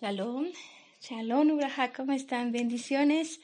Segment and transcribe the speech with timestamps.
[0.00, 0.50] Shalom,
[1.00, 2.50] shalom, Uraja, ¿cómo están?
[2.50, 3.40] Bendiciones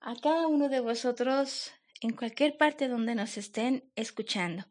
[0.00, 1.70] a cada uno de vosotros
[2.00, 4.64] en cualquier parte donde nos estén escuchando.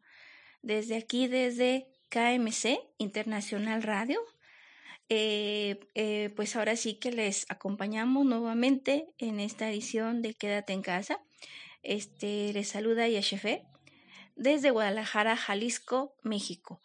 [0.60, 4.20] Desde aquí, desde KMC Internacional Radio,
[5.08, 10.82] eh, eh, pues ahora sí que les acompañamos nuevamente en esta edición de Quédate en
[10.82, 11.20] casa.
[11.82, 13.64] Este les saluda Yashefe
[14.36, 16.82] desde Guadalajara, Jalisco, México.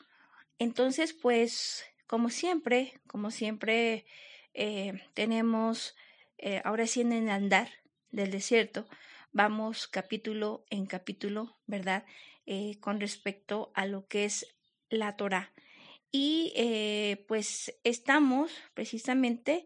[0.60, 1.84] Entonces, pues
[2.14, 4.06] como siempre, como siempre,
[4.54, 5.96] eh, tenemos,
[6.38, 7.70] eh, ahora sí en el andar
[8.12, 8.86] del desierto,
[9.32, 12.06] vamos capítulo en capítulo, ¿verdad?
[12.46, 14.46] Eh, con respecto a lo que es
[14.92, 15.54] la Torah.
[16.12, 16.54] Y
[17.28, 19.66] pues estamos precisamente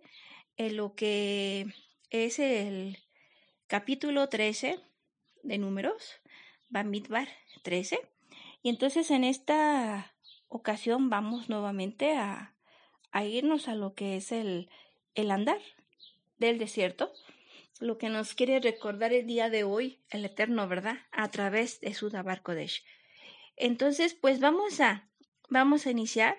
[0.55, 1.66] en lo que
[2.11, 2.97] es el
[3.67, 4.79] capítulo 13
[5.43, 6.21] de números,
[6.69, 7.27] Bamidbar
[7.63, 7.99] 13.
[8.63, 10.13] Y entonces en esta
[10.49, 12.53] ocasión vamos nuevamente a,
[13.11, 14.69] a irnos a lo que es el,
[15.15, 15.59] el andar
[16.38, 17.11] del desierto,
[17.80, 20.97] lo que nos quiere recordar el día de hoy, el Eterno, ¿verdad?
[21.11, 22.11] A través de su
[22.44, 22.83] Kodesh.
[23.55, 25.09] Entonces, pues vamos a,
[25.49, 26.38] vamos a iniciar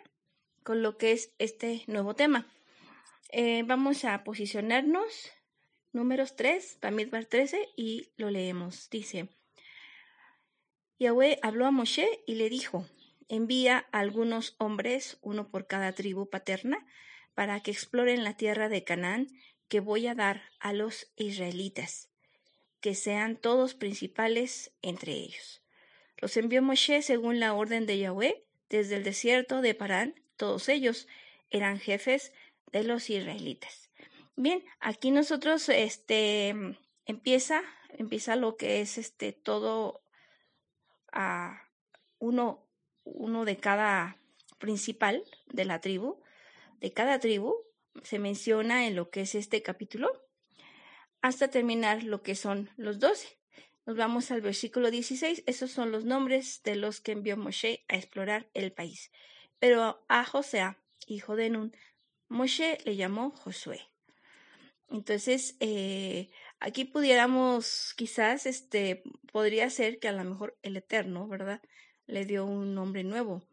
[0.62, 2.46] con lo que es este nuevo tema.
[3.30, 5.30] Eh, vamos a posicionarnos,
[5.92, 8.88] números 3, Bamidbar 13, y lo leemos.
[8.90, 9.28] Dice,
[10.98, 12.86] Yahweh habló a Moshe y le dijo,
[13.28, 16.86] envía a algunos hombres, uno por cada tribu paterna,
[17.34, 19.28] para que exploren la tierra de Canaán
[19.68, 22.08] que voy a dar a los israelitas,
[22.80, 25.62] que sean todos principales entre ellos.
[26.16, 31.06] Los envió Moshe según la orden de Yahweh desde el desierto de Parán, todos ellos
[31.50, 32.32] eran jefes
[32.72, 33.90] de los israelitas.
[34.36, 36.54] Bien, aquí nosotros este
[37.06, 40.02] empieza empieza lo que es este todo
[41.12, 41.62] a
[42.18, 42.67] uno
[43.14, 44.18] uno de cada
[44.58, 46.20] principal de la tribu,
[46.80, 47.54] de cada tribu,
[48.02, 50.10] se menciona en lo que es este capítulo,
[51.20, 53.38] hasta terminar lo que son los doce.
[53.86, 55.44] Nos vamos al versículo 16.
[55.46, 59.10] Esos son los nombres de los que envió Moshe a explorar el país.
[59.58, 60.76] Pero a José,
[61.06, 61.74] hijo de Nun,
[62.28, 63.80] Moshe le llamó Josué.
[64.90, 66.28] Entonces, eh,
[66.60, 69.02] aquí pudiéramos, quizás, este,
[69.32, 71.62] podría ser que a lo mejor el Eterno, ¿verdad?
[72.08, 73.44] Le dio un nombre nuevo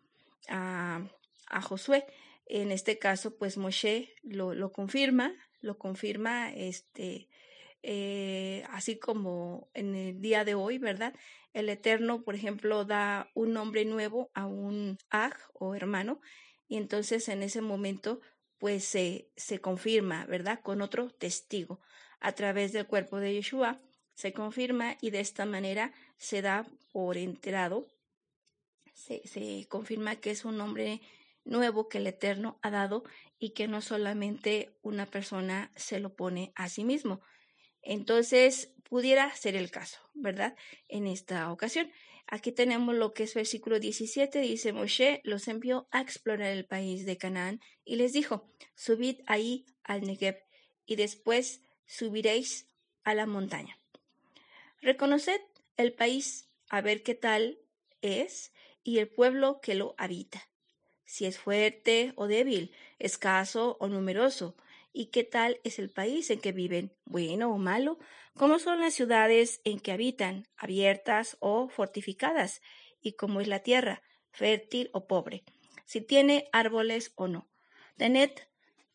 [0.49, 1.07] a,
[1.47, 2.05] a Josué.
[2.47, 7.27] En este caso, pues Moshe lo, lo confirma, lo confirma este,
[7.83, 11.13] eh, así como en el día de hoy, ¿verdad?
[11.53, 16.19] El Eterno, por ejemplo, da un nombre nuevo a un aj o hermano,
[16.67, 18.21] y entonces en ese momento,
[18.57, 20.61] pues se, se confirma, ¿verdad?
[20.61, 21.79] Con otro testigo.
[22.19, 23.81] A través del cuerpo de Yeshua
[24.13, 27.87] se confirma y de esta manera se da por enterado
[28.95, 31.01] se, confirma que es un nombre
[31.43, 33.03] nuevo que el Eterno ha dado
[33.37, 37.21] y que no solamente una persona se lo pone a sí mismo.
[37.81, 40.55] Entonces, pudiera ser el caso, ¿verdad?
[40.87, 41.91] En esta ocasión.
[42.27, 47.05] Aquí tenemos lo que es versículo 17, dice Moshe los envió a explorar el país
[47.05, 50.41] de Canaán y les dijo, subid ahí al Negev
[50.87, 52.67] y después subiréis
[53.03, 53.77] a la montaña.
[54.81, 55.41] Reconoced
[55.77, 57.59] el país a ver qué tal
[58.01, 58.51] es
[58.85, 60.47] y el pueblo que lo habita,
[61.05, 64.55] si es fuerte o débil, escaso o numeroso,
[64.93, 67.97] y qué tal es el país en que viven, bueno o malo,
[68.37, 72.61] cómo son las ciudades en que habitan, abiertas o fortificadas,
[73.01, 75.43] y cómo es la tierra, fértil o pobre,
[75.85, 77.49] si tiene árboles o no.
[77.97, 78.31] Tened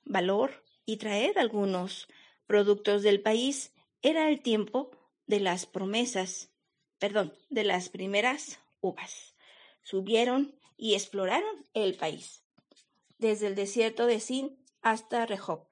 [0.04, 2.06] valor y traed algunos
[2.46, 3.72] productos del país.
[4.02, 4.90] Era el tiempo
[5.26, 6.52] de las promesas,
[6.98, 9.29] perdón, de las primeras uvas
[9.82, 12.42] subieron y exploraron el país,
[13.18, 15.66] desde el desierto de Sin hasta Rehob,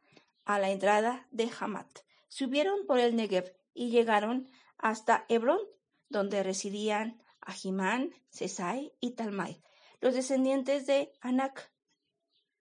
[0.45, 2.01] a la entrada de Hamat.
[2.29, 5.61] Subieron por el Negev y llegaron hasta Hebrón,
[6.09, 9.63] donde residían Ahimán, Sesai y Talmai,
[10.01, 11.73] los descendientes de Anak.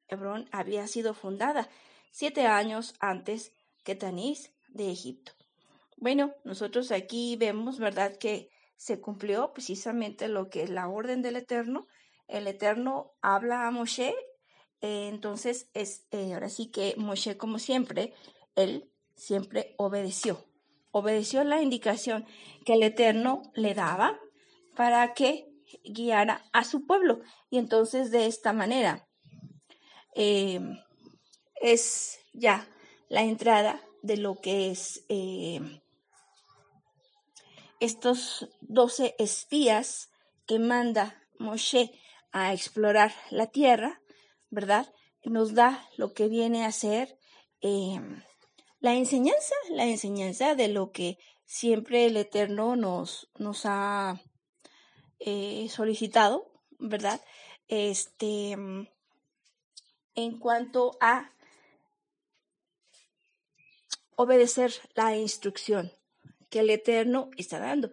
[0.07, 1.69] Hebrón había sido fundada
[2.11, 5.33] siete años antes que Tanís de Egipto.
[5.97, 11.35] Bueno, nosotros aquí vemos, ¿verdad?, que se cumplió precisamente lo que es la orden del
[11.35, 11.87] Eterno.
[12.27, 14.15] El Eterno habla a Moshe,
[14.81, 18.13] eh, entonces es eh, ahora sí que Moshe, como siempre,
[18.55, 20.45] él siempre obedeció.
[20.91, 22.25] Obedeció la indicación
[22.65, 24.19] que el Eterno le daba
[24.75, 25.47] para que
[25.83, 27.21] guiara a su pueblo.
[27.49, 29.07] Y entonces de esta manera
[30.15, 30.61] eh,
[31.61, 32.67] es ya
[33.09, 35.03] la entrada de lo que es
[37.79, 40.09] estos doce espías
[40.45, 41.91] que manda Moshe
[42.31, 44.01] a explorar la tierra,
[44.49, 44.93] ¿verdad?
[45.23, 47.17] Nos da lo que viene a ser
[47.61, 48.23] em,
[48.79, 53.27] la enseñanza, la enseñanza de lo que siempre el Eterno nos,
[53.65, 54.21] ha
[55.19, 57.21] eh, solicitado, ¿verdad?
[57.67, 58.51] Este,
[60.15, 61.31] en cuanto a
[64.15, 65.91] obedecer la instrucción
[66.49, 67.91] que el Eterno está dando.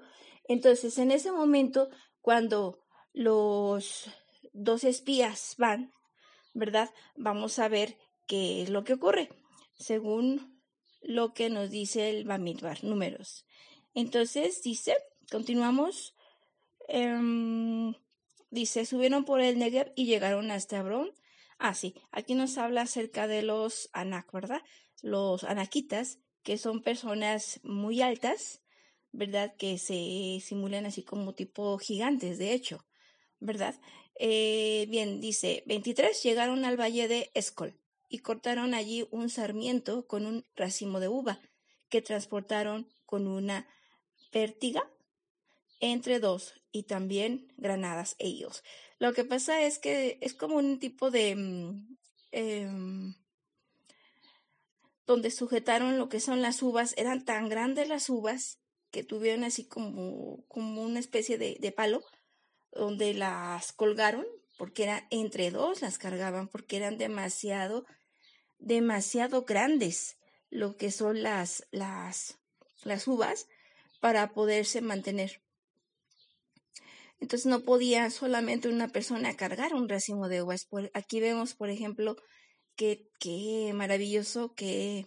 [0.49, 1.89] Entonces, en ese momento,
[2.21, 4.11] cuando los
[4.53, 5.93] dos espías van,
[6.53, 6.91] ¿verdad?
[7.17, 7.97] Vamos a ver
[8.27, 9.31] qué es lo que ocurre,
[9.77, 10.61] según
[11.03, 13.45] lo que nos dice el Bamidbar, números.
[13.95, 14.97] Entonces, dice,
[15.31, 16.15] continuamos,
[16.89, 17.95] em,
[18.51, 21.11] dice, subieron por el Negev y llegaron hasta Hebrón.
[21.59, 24.63] Ah, sí, aquí nos habla acerca de los Anak, ¿verdad?
[25.03, 28.63] Los anaquitas, que son personas muy altas,
[29.11, 29.57] ¿verdad?
[29.57, 32.87] Que se simulan así como tipo gigantes, de hecho,
[33.41, 33.75] ¿verdad?
[34.17, 37.75] Eh, bien, dice, 23 llegaron al valle de Escol
[38.09, 41.41] y cortaron allí un sarmiento con un racimo de uva
[41.89, 43.67] que transportaron con una
[44.31, 44.89] pértiga
[45.81, 48.63] entre dos y también granadas ellos.
[48.99, 51.35] Lo que pasa es que es como un tipo de...
[51.35, 51.97] Mm,
[52.33, 53.15] em,
[55.07, 58.59] donde sujetaron lo que son las uvas, eran tan grandes las uvas
[58.91, 62.03] que tuvieron así como, como una especie de, de palo,
[62.73, 67.87] donde las colgaron, porque eran entre dos, las cargaban, porque eran demasiado,
[68.59, 70.17] demasiado grandes
[70.51, 72.39] lo que son las, las,
[72.85, 73.49] las uvas
[74.01, 75.43] para poderse mantener.
[77.21, 80.69] Entonces no podía solamente una persona cargar un racimo de uvas.
[80.93, 82.17] aquí vemos, por ejemplo,
[82.77, 85.07] qué, maravilloso, qué,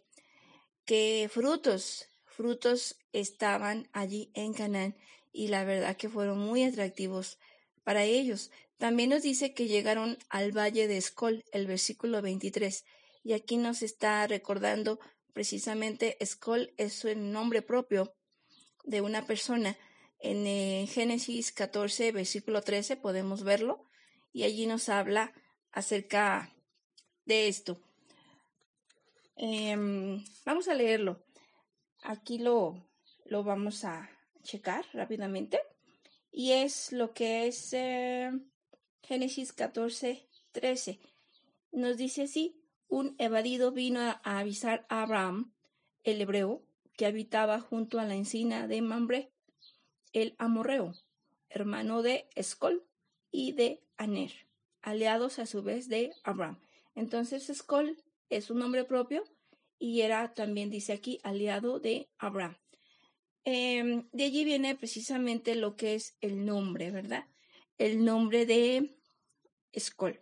[0.86, 4.96] qué frutos frutos estaban allí en Canaán
[5.34, 7.40] y la verdad que fueron muy atractivos
[7.84, 8.52] para ellos.
[8.78, 12.86] También nos dice que llegaron al valle de Escol, el versículo 23,
[13.24, 15.00] y aquí nos está recordando
[15.34, 18.14] precisamente Escol es el nombre propio
[18.84, 19.76] de una persona.
[20.20, 23.84] En eh, Génesis 14, versículo 13 podemos verlo
[24.32, 25.34] y allí nos habla
[25.72, 26.56] acerca
[27.28, 27.80] de esto.
[29.36, 31.24] Em, vamos a leerlo.
[32.04, 32.84] Aquí lo,
[33.26, 34.10] lo vamos a
[34.42, 35.60] checar rápidamente.
[36.32, 38.32] Y es lo que es eh,
[39.04, 41.00] Génesis 14, 13.
[41.72, 45.54] Nos dice así, un evadido vino a, avisar a Abraham,
[46.04, 46.64] el hebreo,
[46.96, 49.32] que habitaba junto a la encina de Mambre,
[50.14, 50.94] el amorreo,
[51.50, 52.84] hermano de Escol
[53.30, 54.32] y de Aner,
[54.82, 56.60] aliados a su vez de Abraham.
[56.98, 57.96] Entonces Escol
[58.28, 59.24] es un nombre propio
[59.78, 62.58] y era también, dice aquí, aliado de Abraham.
[63.46, 67.28] Em, de allí viene precisamente lo que es el nombre, ¿verdad?
[67.78, 68.98] El nombre de
[69.72, 70.20] Escol.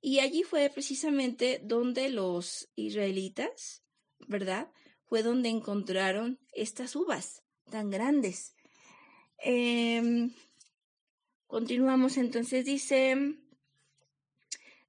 [0.00, 3.84] Y allí fue precisamente donde los israelitas,
[4.26, 4.68] ¿verdad?
[5.04, 8.56] Fue donde encontraron estas uvas tan grandes.
[9.38, 10.32] Em,
[11.46, 13.38] continuamos entonces, dice,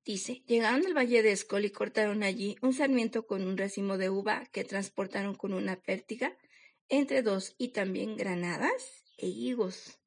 [0.04, 4.10] Dice, llegaron al valle de Escol y cortaron allí un sarmiento con un racimo de
[4.10, 6.36] uva que transportaron con una pértiga
[6.90, 10.00] entre dos y también granadas e higos.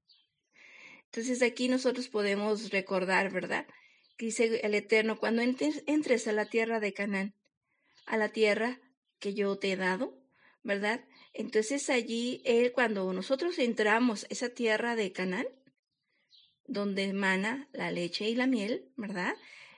[1.07, 3.67] Entonces aquí nosotros podemos recordar, ¿verdad?
[4.19, 7.35] Dice el Eterno, cuando entres, a la tierra de Canaán,
[8.07, 8.81] a la tierra
[9.21, 10.21] que yo te he dado,
[10.65, 11.05] ¿verdad?
[11.33, 15.47] Entonces allí, él, cuando nosotros entramos a esa tierra de Canaán,
[16.67, 19.35] donde emana la leche y la miel, ¿verdad?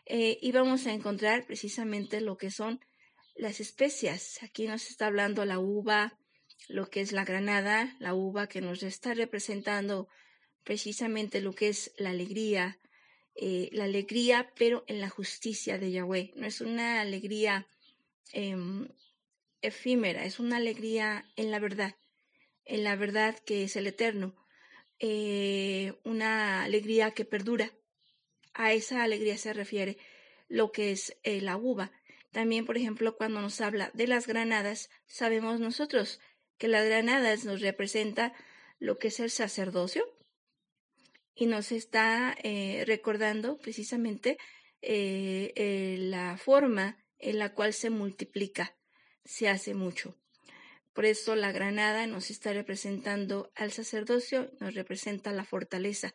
[0.06, 2.80] Eh, íbamos a encontrar precisamente lo que son
[3.34, 4.42] las especias.
[4.42, 6.18] Aquí nos está hablando la uva,
[6.68, 10.08] lo que es la granada, la uva que nos está representando
[10.62, 12.78] precisamente lo que es la alegría,
[13.34, 16.32] eh, la alegría pero en la justicia de Yahweh.
[16.36, 17.66] No es una alegría
[18.32, 18.88] em,
[19.60, 21.96] efímera, es una alegría en la verdad,
[22.64, 24.34] en la verdad que es el eterno,
[24.98, 27.72] eh, una alegría que perdura,
[28.56, 29.98] a esa alegría se refiere
[30.48, 31.92] lo que es eh, la uva.
[32.32, 36.20] También, por ejemplo, cuando nos habla de las granadas, sabemos nosotros
[36.58, 38.32] que las granadas nos representa
[38.78, 40.04] lo que es el sacerdocio
[41.34, 44.38] y nos está eh, recordando precisamente
[44.80, 48.75] eh, la forma en la cual se multiplica,
[49.25, 50.16] se hace mucho.
[50.94, 56.14] Por eso la granada nos está representando al sacerdocio, nos representa la fortaleza,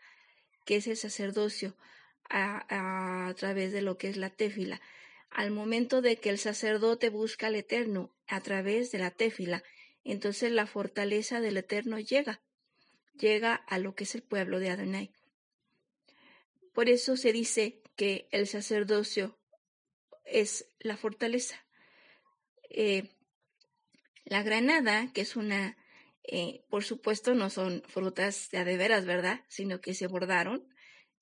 [0.65, 1.75] que es el sacerdocio,
[2.31, 4.81] a, través de lo que es la téfila.
[5.29, 9.63] Al momento de que el sacerdote busca al Eterno a través de la téfila,
[10.03, 12.41] entonces la fortaleza del Eterno llega,
[13.17, 15.11] llega a lo que es el pueblo de Adonai.
[16.73, 19.37] Por eso se dice que el sacerdocio
[20.25, 21.65] es la fortaleza.
[22.69, 23.09] Eh,
[24.23, 25.77] la granada, que es una,
[26.23, 29.41] eh, por supuesto, no son frutas de veras, ¿verdad?
[29.49, 30.70] Sino que se bordaron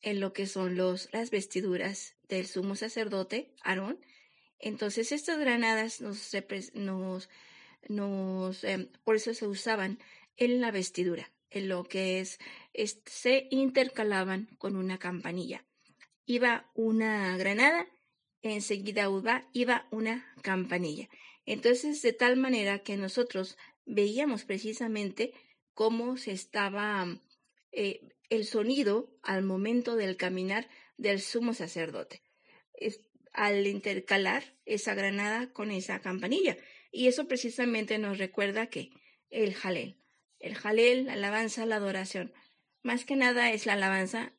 [0.02, 4.00] en lo que son los, las vestiduras del sumo sacerdote, Aarón.
[4.60, 6.32] Entonces, estas granadas nos,
[6.74, 7.30] nos,
[7.88, 10.00] nos em, por eso se usaban
[10.38, 12.40] en la vestidura, en lo que es,
[13.06, 15.66] se intercalaban con una campanilla.
[16.26, 17.88] Iba una granada,
[18.42, 19.10] enseguida
[19.54, 21.10] iba una campanilla.
[21.46, 25.34] Entonces, de tal manera que nosotros veíamos precisamente
[25.74, 27.08] cómo se estaba
[27.72, 30.68] eh, el sonido al momento del caminar
[30.98, 32.22] del sumo sacerdote,
[33.34, 36.58] al intercalar esa granada con esa campanilla.
[36.92, 38.92] Y eso precisamente nos recuerda que
[39.30, 39.98] el jalel,
[40.40, 42.34] el jalel, la alabanza, la adoración,
[42.82, 44.34] más que nada es la alabanza.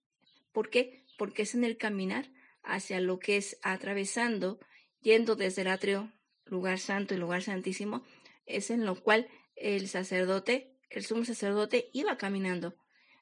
[0.52, 1.04] ¿Por qué?
[1.18, 2.30] Porque es en el caminar
[2.62, 4.60] hacia lo que es atravesando,
[5.00, 6.12] yendo desde el atrio,
[6.44, 8.04] lugar santo y lugar santísimo,
[8.46, 12.76] es en lo cual el sacerdote, el sumo sacerdote, iba caminando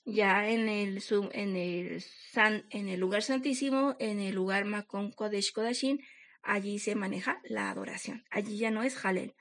[0.09, 5.53] ya en el, en el, san, en el lugar santísimo, en el lugar Makon Kodesh
[5.53, 6.03] Kodashin,
[6.43, 8.25] allí se maneja la adoración.
[8.31, 9.35] Allí ya no es Halel.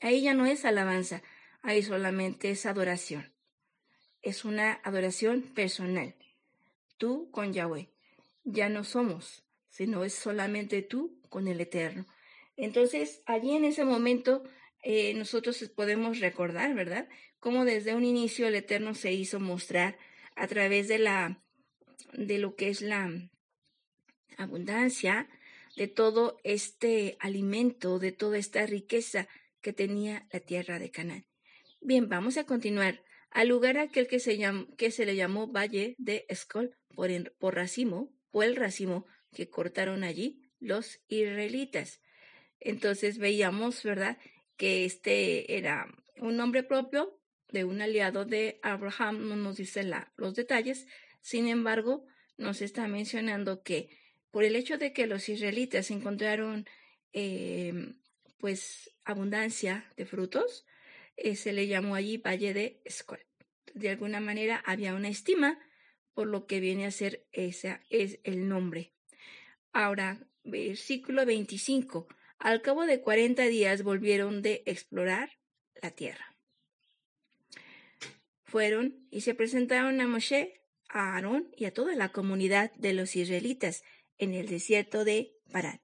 [0.00, 1.22] Ahí ya no es alabanza.
[1.60, 3.34] Ahí solamente es adoración.
[4.22, 6.14] Es una adoración personal.
[6.96, 7.90] Tú con Yahweh.
[8.44, 12.06] Ya no somos, sino es solamente tú con el Eterno.
[12.56, 14.42] Entonces, allí en ese momento
[14.82, 17.08] eh, nosotros podemos recordar, ¿verdad?
[17.38, 19.96] Cómo desde un inicio el Eterno se hizo mostrar
[20.34, 21.42] a través de la
[22.12, 23.10] de lo que es la
[24.36, 25.28] abundancia
[25.76, 29.28] de todo este alimento, de toda esta riqueza
[29.60, 31.26] que tenía la tierra de Canaán.
[31.80, 34.38] Bien, vamos a continuar al lugar aquel que se,
[34.76, 40.04] que se le llamó Valle de Escol por, por racimo, por el racimo que cortaron
[40.04, 42.00] allí los israelitas.
[42.60, 44.18] Entonces veíamos, ¿verdad?,
[44.56, 50.12] que este era un nombre propio de un aliado de Abraham, no nos dice la,
[50.16, 50.86] los detalles,
[51.20, 52.06] sin embargo,
[52.38, 53.90] nos está mencionando que
[54.30, 56.66] por el hecho de que los israelitas encontraron
[57.12, 58.00] em,
[58.38, 60.66] pues abundancia de frutos,
[61.16, 63.20] eh, se le llamó allí Valle de Escol.
[63.74, 65.58] De alguna manera había una estima
[66.14, 68.92] por lo que viene a ser ese es el nombre.
[69.72, 72.08] Ahora, versículo 25.
[72.42, 75.30] Al cabo de cuarenta días volvieron de explorar
[75.80, 76.36] la tierra.
[78.42, 83.14] Fueron y se presentaron a Moshe, a Aarón y a toda la comunidad de los
[83.14, 83.84] israelitas
[84.18, 85.82] en el desierto de Parán,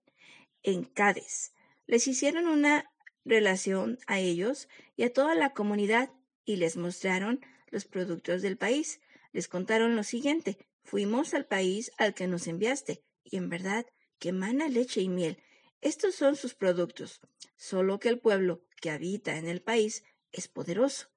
[0.64, 1.52] en Cádiz.
[1.86, 2.90] Les hicieron una
[3.24, 6.10] relación a ellos y a toda la comunidad
[6.44, 9.00] y les mostraron los productos del país.
[9.30, 13.86] Les contaron lo siguiente, fuimos al país al que nos enviaste, y en verdad
[14.18, 15.40] que mana leche y miel,
[15.80, 17.20] estos son sus productos,
[17.56, 21.08] solo que el pueblo que habita en el país es poderoso.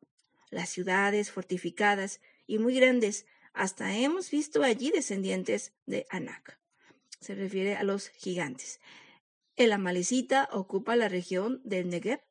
[0.50, 6.60] Las ciudades fortificadas y muy grandes, hasta hemos visto allí descendientes de Anak.
[7.20, 8.80] Se refiere a los gigantes.
[9.56, 12.22] El amalecita ocupa la región del Negev,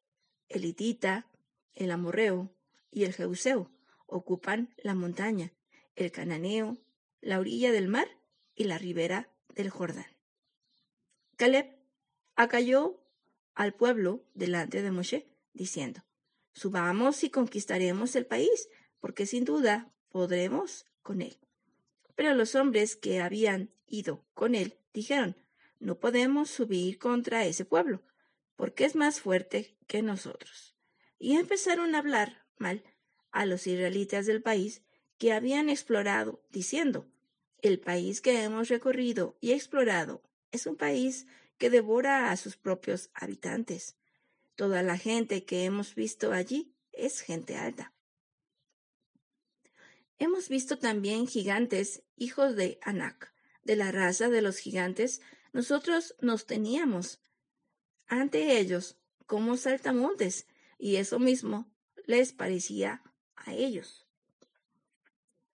[0.49, 1.31] el hitita,
[1.75, 2.55] el amorreo
[2.91, 3.71] y el jeuseo
[4.11, 5.53] ocupan la montaña,
[5.95, 6.79] el cananeo,
[7.21, 8.09] la orilla del mar
[8.55, 10.07] y la ribera del Jordán.
[11.37, 11.80] Caleb
[12.37, 13.01] acalló
[13.55, 16.03] al pueblo delante de Moshe, diciendo,
[16.53, 18.69] Subamos y conquistaremos el país,
[19.01, 21.39] porque sin duda podremos con él.
[22.15, 25.37] Pero los hombres que habían ido con él dijeron,
[25.79, 28.03] No podemos subir contra ese pueblo,
[28.57, 30.75] porque es más fuerte que nosotros.
[31.19, 32.83] Y empezaron a hablar mal
[33.31, 34.83] a los israelitas del país
[35.19, 37.07] que habían explorado, diciendo,
[37.63, 41.27] El país que hemos recorrido y explorado es un país
[41.61, 43.95] que devora a sus propios habitantes.
[44.57, 47.93] Toda la gente que hemos visto allí es gente alta.
[50.19, 53.35] Hemos visto también gigantes, hijos de Anak.
[53.63, 55.21] De la raza de los gigantes,
[55.53, 57.21] nosotros nos teníamos
[58.07, 60.47] ante ellos como saltamontes,
[60.79, 61.71] y eso mismo
[62.07, 63.03] les parecía
[63.37, 64.07] a ellos.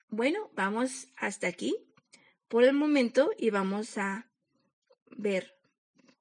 [0.09, 1.77] Bueno, vamos hasta aquí
[2.47, 4.31] por el momento y vamos a
[5.11, 5.56] ver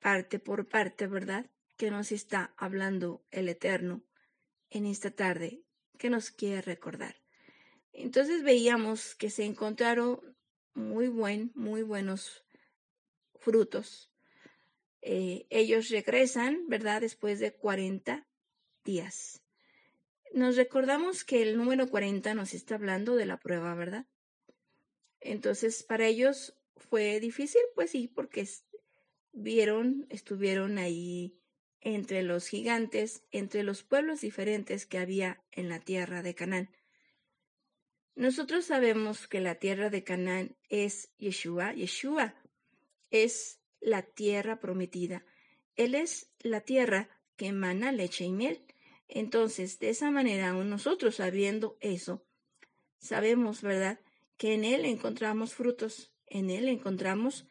[0.05, 1.49] parte por parte, ¿verdad?
[1.77, 4.03] Que nos está hablando el Eterno
[4.69, 5.63] en esta tarde,
[5.97, 7.15] que nos quiere recordar.
[7.91, 10.37] Entonces veíamos que se encontraron
[10.75, 12.45] muy buen, muy buenos
[13.33, 14.11] frutos.
[15.01, 17.01] Eh, ellos regresan, ¿verdad?
[17.01, 18.27] Después de 40
[18.83, 19.41] días.
[20.35, 24.05] Nos recordamos que el número 40 nos está hablando de la prueba, ¿verdad?
[25.19, 28.47] Entonces, para ellos fue difícil, pues sí, porque
[29.35, 31.37] vieron, estuvieron ahí
[31.81, 36.69] entre los gigantes, entre los pueblos diferentes que había en la tierra de Canaán.
[38.15, 41.73] Nosotros sabemos que la tierra de Canaán es Yeshua.
[41.73, 42.33] Yeshua
[43.11, 45.25] es la tierra prometida.
[45.75, 48.65] Él es la tierra que emana leche y miel.
[49.07, 52.25] Entonces, de esa manera, nosotros sabiendo eso,
[52.97, 53.99] sabemos, ¿verdad?,
[54.37, 57.47] que en Él encontramos frutos, en Él encontramos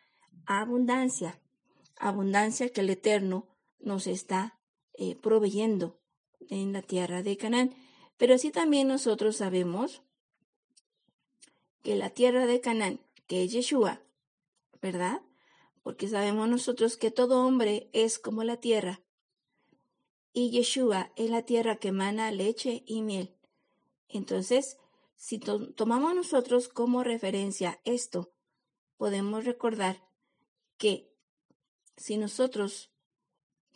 [0.47, 1.41] abundancia,
[1.97, 3.49] abundancia que el Eterno
[3.79, 4.59] nos está
[4.95, 6.01] eh, proveyendo
[6.49, 7.75] en la tierra de Canaán.
[8.17, 10.03] Pero así también nosotros sabemos
[11.83, 14.03] que la tierra de Canaán, que es Yeshua,
[14.81, 15.23] ¿verdad?
[15.83, 19.03] Porque sabemos nosotros que todo hombre es como la tierra,
[20.37, 23.37] y Yeshua es la tierra que emana leche y miel.
[24.09, 24.79] Entonces,
[25.17, 28.33] si tomamos nosotros como referencia esto,
[28.97, 30.03] podemos recordar
[30.77, 31.14] que
[31.97, 32.91] si nosotros,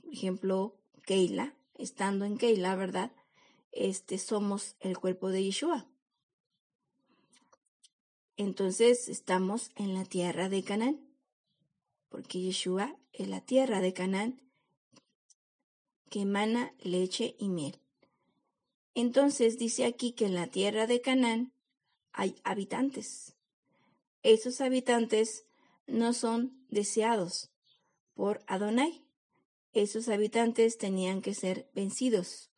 [0.00, 3.12] por ejemplo, Keila, estando en Keila, ¿verdad?
[3.72, 5.86] Este somos el cuerpo de Yeshua.
[8.36, 11.00] Entonces estamos en la tierra de Canaán,
[12.08, 14.42] porque Yeshua es la tierra de Canaán
[16.10, 17.80] que emana leche y miel.
[18.94, 21.52] Entonces dice aquí que en la tierra de Canaán
[22.12, 23.34] hay habitantes.
[24.22, 25.46] Esos habitantes
[25.86, 27.50] no son deseados
[28.18, 29.06] por Adonai.
[29.72, 32.50] Esos habitantes tenían que ser vencidos.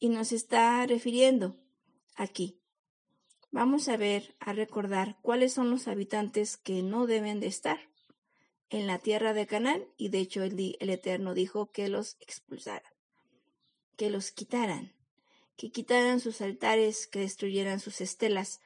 [0.00, 1.56] Y nos está refiriendo
[2.16, 2.58] aquí.
[3.52, 7.78] Vamos a ver, a recordar cuáles son los habitantes que no deben de estar
[8.68, 12.92] en la tierra de Canaán y de hecho el, el Eterno dijo que los expulsaran,
[13.96, 14.96] que los quitaran,
[15.56, 18.60] que quitaran sus altares, que destruyeran sus estelas,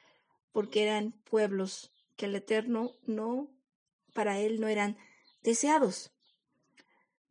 [0.51, 3.51] porque eran pueblos que el Eterno no,
[4.15, 4.97] para él no eran
[5.41, 6.11] deseados.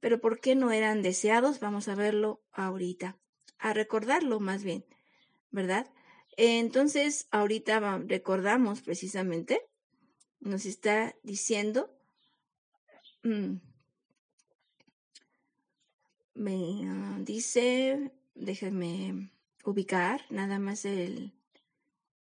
[0.00, 1.60] Pero ¿por qué no eran deseados?
[1.60, 3.18] Vamos a verlo ahorita,
[3.58, 4.84] a recordarlo más bien,
[5.50, 5.90] ¿verdad?
[6.36, 9.68] Entonces, ahorita recordamos precisamente,
[10.40, 12.00] nos está diciendo
[13.22, 13.60] Mm.
[16.34, 19.30] Me ah, dice, déjenme
[19.64, 21.34] ubicar nada más el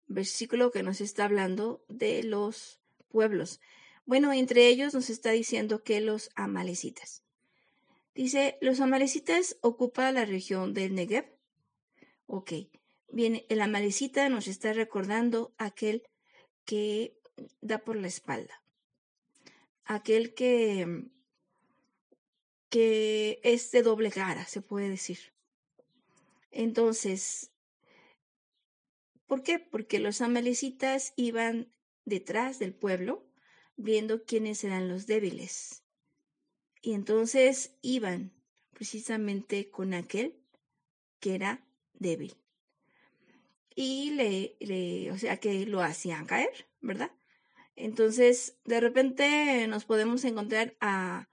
[0.07, 3.59] versículo que nos está hablando de los pueblos.
[4.05, 7.23] Bueno, entre ellos nos está diciendo que los amalecitas.
[8.13, 11.25] Dice, los amalecitas ocupan la región del Negev.
[12.27, 12.53] Ok,
[13.11, 16.03] bien, el amalecita nos está recordando aquel
[16.65, 17.17] que
[17.61, 18.61] da por la espalda
[19.85, 21.05] aquel que,
[22.69, 25.33] que es de doble cara, se puede decir.
[26.51, 27.51] Entonces,
[29.27, 29.59] ¿por qué?
[29.59, 31.71] Porque los amalecitas iban
[32.03, 33.24] detrás del pueblo
[33.77, 35.83] viendo quiénes eran los débiles.
[36.81, 38.31] Y entonces iban
[38.71, 40.35] precisamente con aquel
[41.19, 42.35] que era débil.
[43.75, 47.11] Y le, o sea que lo hacían caer, ¿verdad?
[47.75, 51.27] Entonces, de repente nos podemos encontrar a,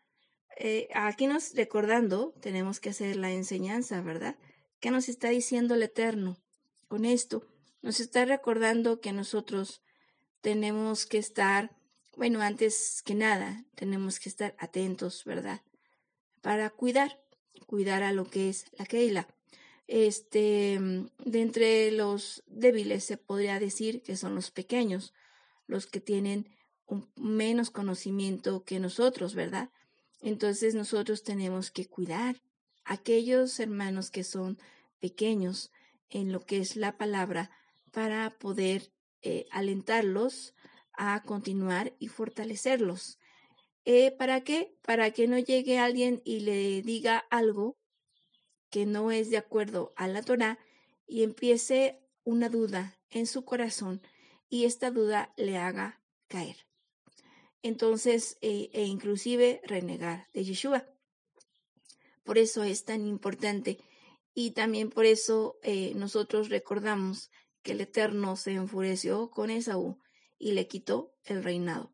[0.57, 4.37] eh, aquí nos recordando, tenemos que hacer la enseñanza, ¿verdad?
[4.81, 6.37] ¿Qué nos está diciendo el Eterno
[6.88, 7.46] con esto?
[7.81, 9.83] Nos está recordando que nosotros
[10.40, 11.76] tenemos que estar,
[12.16, 15.62] bueno, antes que nada, tenemos que estar atentos, ¿verdad?
[16.40, 17.20] Para cuidar,
[17.66, 19.29] cuidar a lo que es la Keila.
[19.87, 20.79] Este,
[21.25, 25.12] de entre los débiles se podría decir que son los pequeños,
[25.66, 26.48] los que tienen
[26.87, 29.70] un menos conocimiento que nosotros, ¿verdad?
[30.20, 32.42] Entonces nosotros tenemos que cuidar
[32.85, 34.59] a aquellos hermanos que son
[35.01, 35.72] pequeños
[36.11, 37.51] en lo que es la palabra
[37.90, 40.55] para poder eh, alentarlos
[41.04, 43.18] a continuar y fortalecerlos.
[43.84, 44.76] Eh, ¿Para qué?
[44.82, 47.76] Para que no llegue alguien y le diga algo
[48.70, 50.60] que no es de acuerdo a la Torah
[51.08, 54.00] y empiece una duda en su corazón
[54.48, 56.56] y esta duda le haga caer.
[57.62, 60.86] Entonces, eh, e inclusive renegar de Yeshua.
[62.22, 63.78] Por eso es tan importante
[64.34, 70.01] y también por eso eh, nosotros recordamos que el Eterno se enfureció con Esaú
[70.42, 71.92] y le quitó el reinado.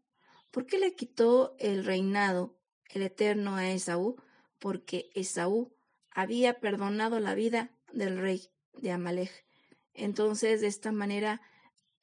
[0.50, 2.58] ¿Por qué le quitó el reinado
[2.88, 4.16] el Eterno a Esaú?
[4.58, 5.76] Porque Esaú
[6.10, 8.48] había perdonado la vida del rey
[8.80, 9.44] de Amalek.
[9.92, 11.42] Entonces, de esta manera,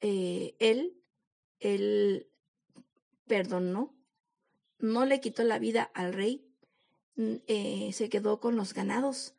[0.00, 1.02] eh, él,
[1.58, 2.30] él
[3.26, 3.98] perdonó,
[4.78, 6.48] no le quitó la vida al rey,
[7.16, 9.34] eh, se quedó con los ganados.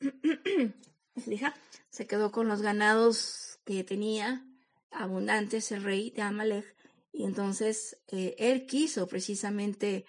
[1.90, 4.46] se quedó con los ganados que tenía
[4.92, 6.76] abundantes el rey de Amalek
[7.12, 10.06] y entonces eh, él quiso precisamente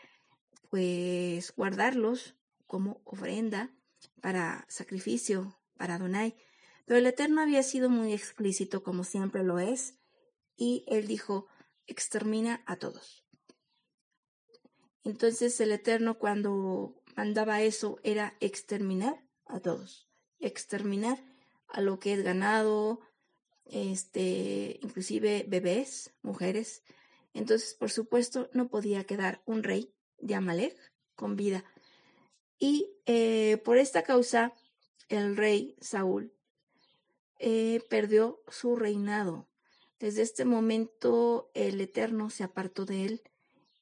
[0.70, 3.72] pues guardarlos como ofrenda
[4.22, 6.36] para sacrificio para Adonai.
[6.86, 10.00] Pero el Eterno había sido muy explícito, como siempre lo es,
[10.56, 11.48] y él dijo,
[11.88, 13.26] extermina a todos.
[15.04, 21.24] Entonces el Eterno cuando mandaba eso era exterminar a todos, exterminar
[21.68, 23.02] a lo que es ganado,
[23.66, 26.84] este, inclusive bebés, mujeres.
[27.34, 30.78] Entonces, por supuesto, no podía quedar un rey de Amalek
[31.16, 31.64] con vida.
[32.60, 34.54] Y eh, por esta causa,
[35.10, 36.34] el rey Saúl
[37.40, 39.48] eh, perdió su reinado.
[40.00, 43.22] Desde este momento el Eterno se apartó de él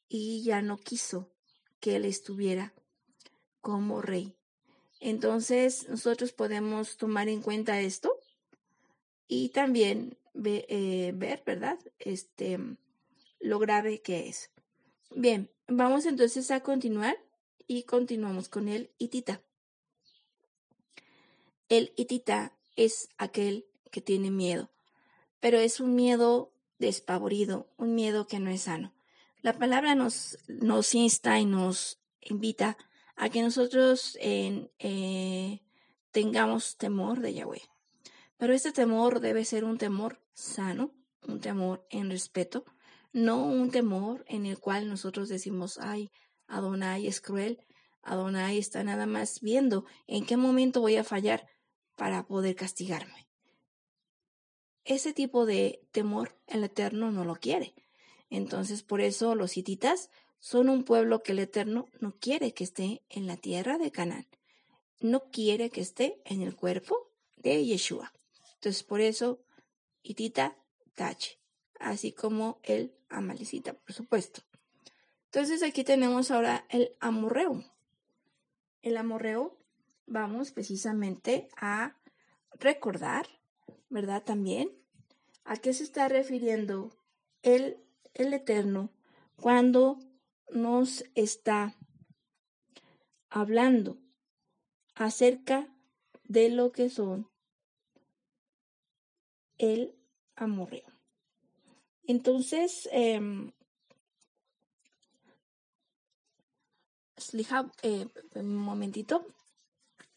[0.07, 1.31] y ya no quiso
[1.79, 2.73] que él estuviera
[3.59, 4.35] como rey.
[4.99, 8.20] Entonces nosotros podemos tomar en cuenta esto
[9.31, 11.79] y también eh, ver, ¿verdad?
[11.99, 12.59] Este,
[13.39, 14.51] lo grave que es.
[15.15, 17.17] Bien, vamos entonces a continuar
[17.65, 19.41] y continuamos con el hitita.
[21.69, 24.69] El hitita es aquel que tiene miedo,
[25.39, 28.93] pero es un miedo despavorido, un miedo que no es sano.
[29.41, 32.77] La palabra nos, nos insta y nos invita
[33.15, 35.61] a que nosotros eh,
[36.11, 37.70] tengamos temor de Yahweh.
[38.41, 40.95] Pero este temor debe ser un temor sano,
[41.27, 42.65] un temor en respeto,
[43.13, 46.09] no un temor en el cual nosotros decimos, ay,
[46.47, 47.63] Adonai es cruel,
[48.01, 51.47] Adonai está nada más viendo en qué momento voy a fallar
[51.95, 53.27] para poder castigarme.
[54.85, 57.75] Ese tipo de temor el Eterno no lo quiere.
[58.31, 63.03] Entonces, por eso los hititas son un pueblo que el Eterno no quiere que esté
[63.07, 64.25] en la tierra de Canaán.
[64.99, 68.11] No quiere que esté en el cuerpo de Yeshua.
[68.61, 69.43] Entonces, por eso,
[70.03, 70.55] hitita,
[70.93, 71.39] tache.
[71.79, 74.43] Así como el amalicita, por supuesto.
[75.25, 77.63] Entonces, aquí tenemos ahora el amorreo.
[78.83, 79.57] El amorreo,
[80.05, 81.97] vamos precisamente a
[82.59, 83.27] recordar,
[83.89, 84.23] ¿verdad?
[84.23, 84.71] También,
[85.43, 86.95] ¿a qué se está refiriendo
[87.41, 87.81] el
[88.13, 88.91] el Eterno
[89.35, 89.99] cuando
[90.51, 91.75] nos está
[93.29, 93.97] hablando
[94.95, 95.73] acerca
[96.23, 97.30] de lo que son
[99.61, 99.95] el
[100.35, 100.91] amorreo.
[102.03, 103.19] Entonces, eh,
[108.35, 109.25] un momentito,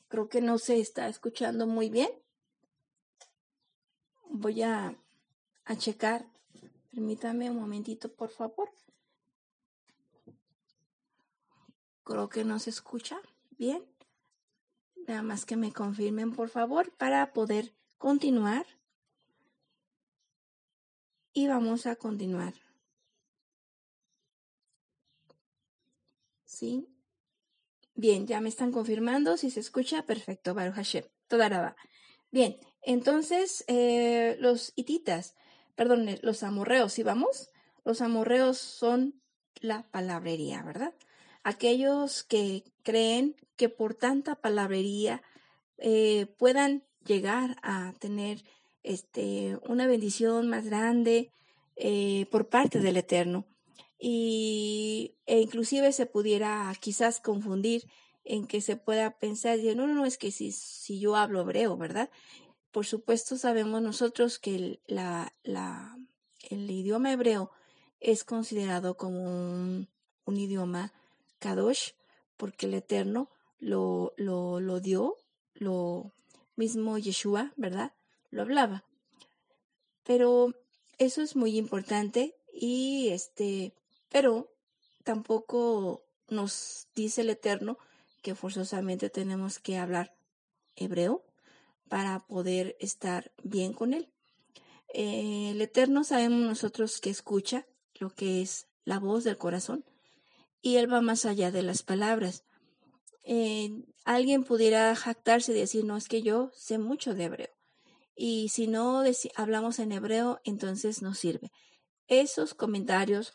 [0.09, 2.11] creo que no se está escuchando muy bien.
[4.31, 4.97] Voy a,
[5.67, 6.27] a checar
[6.95, 8.71] Permítame un momentito, por favor.
[12.05, 13.21] Creo que no se escucha
[13.59, 13.85] bien.
[15.09, 18.65] Nada más que me confirmen, por favor, para poder continuar.
[21.35, 22.55] Y vamos a continuar.
[26.47, 26.89] ¿Sí?
[27.95, 29.37] Bien, ya me están confirmando.
[29.37, 30.55] Si se escucha, perfecto.
[30.55, 31.05] Baruch Hashem.
[31.29, 31.77] Toda
[32.31, 35.35] Bien, entonces eh, los hititas
[35.75, 37.51] perdón, los amorreos, ¿sí vamos?
[37.85, 39.21] Los amorreos son
[39.61, 40.95] la palabrería, ¿verdad?
[41.43, 45.23] Aquellos que creen que por tanta palabrería
[45.79, 48.43] eh, puedan llegar a tener
[48.85, 51.33] este, una bendición más grande
[51.75, 53.47] eh, por parte del Eterno.
[53.99, 57.89] Y, e inclusive se pudiera quizás confundir
[58.25, 61.77] en que se pueda pensar, no, no, no, es que si, si yo hablo hebreo,
[61.77, 62.11] ¿verdad?
[62.71, 65.97] Por supuesto, sabemos nosotros que el, la, la,
[66.51, 67.51] el idioma hebreo
[68.01, 69.89] es considerado como un,
[70.25, 70.93] un, idioma
[71.39, 71.93] kadosh,
[72.37, 75.17] porque el Eterno lo, lo, lo dio,
[75.55, 76.13] lo
[76.57, 77.93] mismo Yeshua, ¿verdad?
[78.35, 78.85] Lo hablaba.
[80.03, 80.55] Pero
[80.99, 83.75] eso es muy importante y este,
[84.09, 84.53] pero
[85.05, 87.79] tampoco nos dice el Eterno
[88.23, 90.17] que forzosamente tenemos que hablar
[90.75, 91.25] hebreo
[91.89, 94.11] para poder estar bien con Él.
[94.93, 99.85] Eh, el Eterno sabemos nosotros que escucha lo que es la voz del corazón
[100.61, 102.43] y Él va más allá de las palabras.
[103.23, 107.54] Eh, alguien pudiera jactarse y decir, no, es que yo sé mucho de hebreo.
[108.17, 109.03] Y si no
[109.35, 111.51] hablamos en hebreo, entonces no sirve.
[112.07, 113.35] Esos comentarios,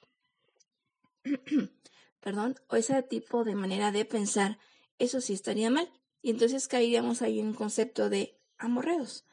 [2.21, 4.57] perdón, o ese tipo de manera de pensar,
[4.97, 5.91] eso sí estaría mal.
[6.21, 9.25] Y entonces caeríamos ahí en un concepto de amorreos.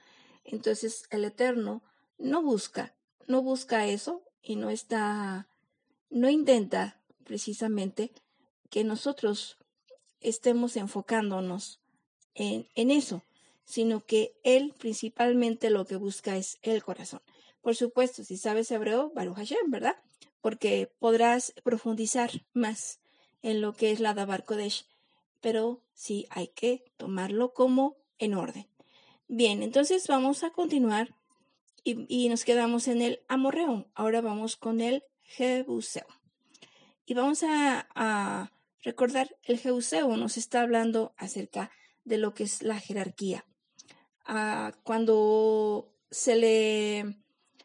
[0.44, 1.82] Entonces el Eterno
[2.18, 2.94] no busca,
[3.26, 5.48] no busca eso y no está,
[6.09, 8.12] no intenta precisamente
[8.70, 9.59] que nosotros
[10.20, 11.80] estemos enfocándonos
[12.35, 13.24] en, en eso,
[13.66, 17.20] sino que Él principalmente lo que busca es el corazón.
[17.61, 19.96] Por supuesto, si sabes hebreo, Baruch Hashem, ¿verdad?
[20.40, 23.00] Porque podrás profundizar más
[23.42, 24.87] en lo que es la Dabar Kodesh
[25.46, 28.66] pero sí hay que tomarlo como en orden.
[29.29, 31.14] Bien, entonces vamos a continuar
[31.85, 33.87] y, nos quedamos en el amorreo.
[33.94, 36.07] Ahora vamos con el jebuseo.
[37.05, 38.50] Y vamos a,
[38.83, 41.70] recordar, el jebuseo nos está hablando acerca
[42.02, 43.46] de lo que es la jerarquía.
[44.83, 47.17] Cuando se le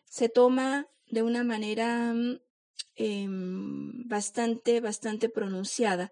[0.06, 2.14] se toma de una manera
[2.96, 6.12] em, bastante, bastante pronunciada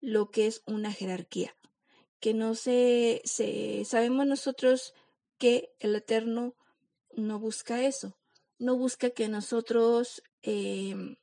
[0.00, 1.56] lo que es una jerarquía.
[2.20, 4.94] Que no se, se sabemos nosotros
[5.38, 6.54] que el Eterno
[7.14, 8.18] no busca eso,
[8.58, 11.16] no busca que nosotros em,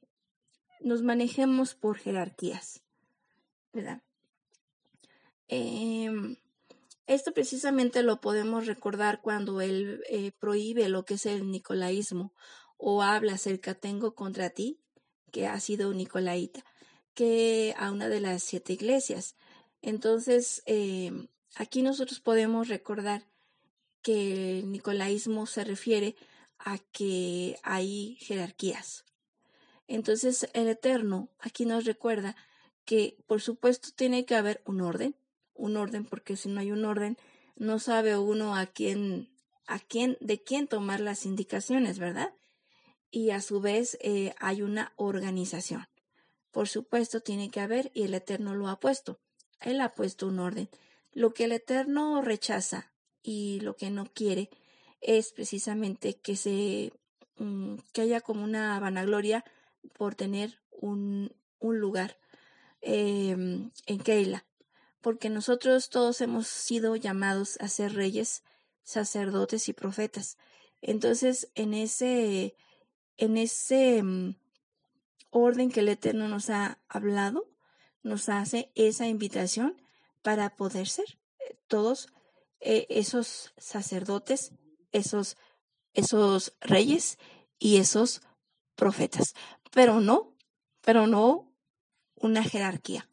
[0.79, 2.83] nos manejemos por jerarquías,
[3.73, 4.01] ¿verdad?
[5.47, 6.37] Em,
[7.07, 12.33] esto precisamente lo podemos recordar cuando él eh, prohíbe lo que es el nicolaísmo
[12.77, 14.79] o habla acerca tengo contra ti,
[15.31, 16.63] que ha sido nicolaíta,
[17.13, 19.35] que a una de las siete iglesias.
[19.81, 23.27] Entonces, em, aquí nosotros podemos recordar
[24.01, 26.15] que el nicolaísmo se refiere
[26.59, 29.05] a que hay jerarquías.
[29.87, 32.35] Entonces el Eterno aquí nos recuerda
[32.85, 35.15] que por supuesto tiene que haber un orden,
[35.53, 37.17] un orden porque si no hay un orden
[37.55, 39.29] no sabe uno a quién,
[39.67, 42.33] a quién, de quién tomar las indicaciones, ¿verdad?
[43.11, 45.87] Y a su vez eh, hay una organización.
[46.51, 49.19] Por supuesto tiene que haber y el Eterno lo ha puesto.
[49.59, 50.69] Él ha puesto un orden.
[51.11, 54.49] Lo que el Eterno rechaza y lo que no quiere
[55.01, 56.91] es precisamente que se
[57.37, 59.43] mm, que haya como una vanagloria
[59.97, 62.17] por tener un, un lugar
[62.81, 64.45] em, en Keila,
[65.03, 68.41] porque nosotros todos hemos sido llamados a ser reyes,
[68.83, 70.37] sacerdotes y profetas.
[70.81, 72.55] Entonces, en ese,
[73.17, 74.37] en ese mm,
[75.29, 77.49] orden que el Eterno nos ha hablado,
[78.01, 79.75] nos hace esa invitación
[80.21, 82.07] para poder ser eh, todos
[82.61, 84.53] eh, esos sacerdotes,
[84.93, 85.35] esos,
[85.93, 87.19] esos reyes
[87.59, 88.21] y esos
[88.75, 89.33] profetas.
[89.69, 90.33] Pero no,
[90.79, 91.53] pero no
[92.15, 93.09] una jerarquía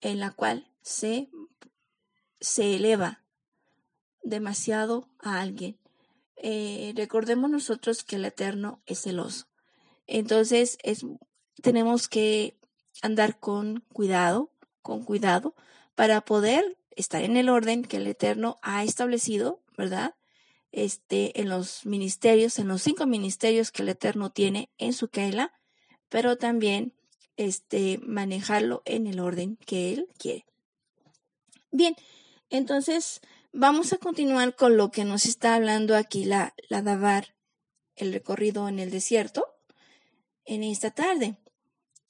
[0.00, 1.30] en la cual se,
[2.40, 3.24] se eleva
[4.22, 5.78] demasiado a alguien.
[6.36, 9.46] Eh, recordemos nosotros que el Eterno es celoso.
[10.06, 11.06] Entonces es,
[11.62, 12.58] tenemos que
[13.00, 15.54] andar con cuidado, con cuidado,
[15.94, 20.14] para poder estar en el orden que el Eterno ha establecido, ¿verdad?
[20.70, 25.52] Este, en los ministerios, en los cinco ministerios que el Eterno tiene en su Keila,
[26.10, 26.92] pero también
[27.38, 30.44] este, manejarlo en el orden que Él quiere.
[31.76, 31.96] Bien,
[32.50, 33.20] entonces
[33.52, 37.34] vamos a continuar con lo que nos está hablando aquí la, la Davar,
[37.96, 39.44] el recorrido en el desierto,
[40.44, 41.36] en esta tarde.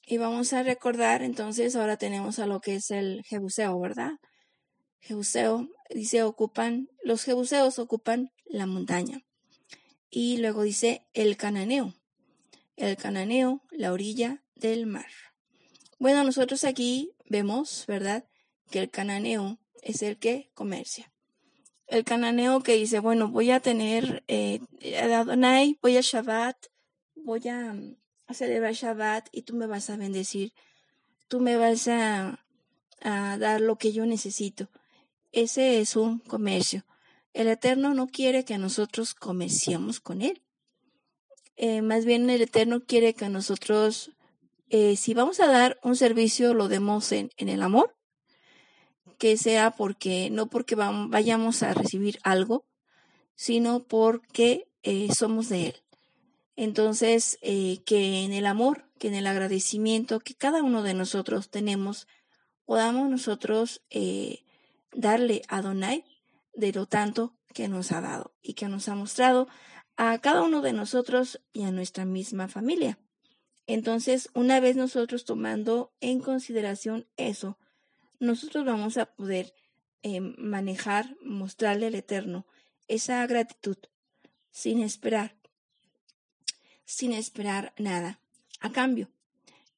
[0.05, 4.11] Y vamos a recordar, entonces, ahora tenemos a lo que es el Jebuseo, ¿verdad?
[4.99, 9.25] Jebuseo, dice, ocupan, los jebuseos ocupan la montaña.
[10.11, 11.95] Y luego dice el cananeo,
[12.75, 15.09] el cananeo, la orilla del mar.
[15.97, 18.25] Bueno, nosotros aquí vemos, ¿verdad?,
[18.69, 21.11] que el cananeo es el que comercia.
[21.87, 24.59] El cananeo que dice, bueno, voy a tener eh,
[24.99, 26.57] Adonai, voy a Shabbat,
[27.15, 27.75] voy a,
[28.25, 30.53] a, celebrar Shabbat y tú me vas a bendecir,
[31.27, 32.43] tú me vas a,
[33.01, 34.69] a dar lo que yo necesito.
[35.31, 36.85] Ese es un comercio.
[37.33, 40.41] El Eterno no quiere que nosotros comerciemos con Él.
[41.57, 44.11] Eh, más bien el Eterno quiere que nosotros,
[44.69, 47.95] eh, si vamos a dar un servicio, lo demos en, en el amor,
[49.17, 52.65] que sea porque, no porque vayamos a recibir algo,
[53.35, 55.75] sino porque eh, somos de Él.
[56.55, 62.07] Entonces, que en el amor, que en el agradecimiento que cada uno de nosotros tenemos,
[62.63, 63.81] podamos nosotros
[64.93, 66.05] darle a Donai
[66.53, 69.47] de lo tanto que nos ha dado y que nos ha mostrado
[69.97, 72.99] a cada uno de nosotros y a nuestra misma familia.
[73.67, 77.57] Entonces, una vez nosotros tomando en consideración eso,
[78.19, 79.53] nosotros vamos a poder
[80.03, 82.45] eh, manejar, mostrarle al Eterno
[82.87, 83.77] esa gratitud
[84.51, 85.35] sin esperar,
[86.85, 88.19] sin esperar nada
[88.59, 89.09] a cambio.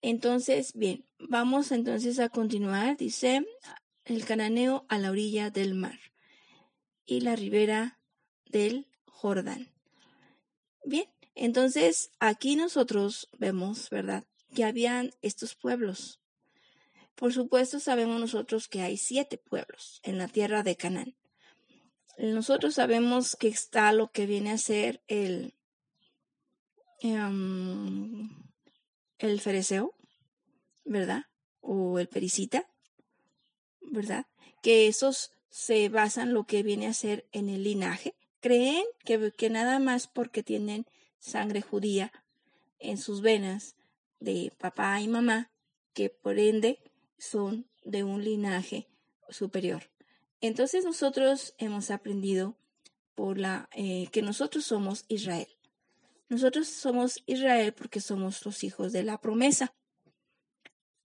[0.02, 2.98] Entonces, bien, vamos entonces a continuar.
[2.98, 3.46] Dice,
[4.06, 6.00] el cananeo a la orilla del mar
[7.06, 8.00] y la ribera
[8.46, 9.72] del Jordán.
[10.86, 16.20] Bien, entonces aquí nosotros vemos, ¿verdad?, que habían estos pueblos.
[17.18, 21.16] Por supuesto sabemos nosotros que hay siete pueblos en la tierra de Canaán.
[22.20, 25.56] Nosotros sabemos que está lo que viene a ser el,
[27.02, 28.30] em,
[29.18, 29.96] el fereceo,
[30.86, 31.24] ¿verdad?
[31.60, 32.70] O el pericita,
[33.82, 34.28] ¿verdad?
[34.62, 38.14] Que esos se basan lo que viene a ser en el linaje.
[38.42, 40.86] Creen que, que nada más porque tienen
[41.18, 42.12] sangre judía
[42.78, 43.76] en sus venas
[44.20, 45.50] de papá y mamá,
[45.94, 46.80] que por ende
[47.18, 48.88] son de un linaje
[49.30, 49.90] superior.
[50.42, 52.58] Entonces nosotros hemos aprendido
[53.16, 55.48] por la eh, que nosotros somos Israel.
[56.30, 59.74] Nosotros somos Israel porque somos los hijos de la promesa.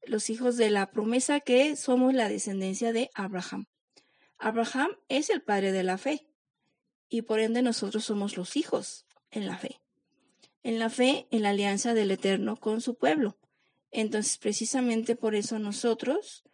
[0.04, 3.66] Los hijos de la promesa que somos la descendencia de Abraham.
[4.36, 6.26] Abraham es el padre de la fe
[7.08, 9.80] y por ende nosotros somos los hijos en la fe.
[10.64, 13.38] En la fe, en la alianza del Eterno con su pueblo.
[13.92, 16.44] Entonces, precisamente por eso nosotros,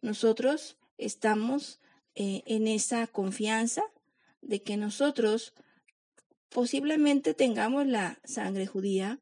[0.00, 1.78] nosotros estamos
[2.14, 3.82] eh, en esa confianza
[4.40, 5.52] de que nosotros
[6.48, 9.20] posiblemente tengamos la sangre judía,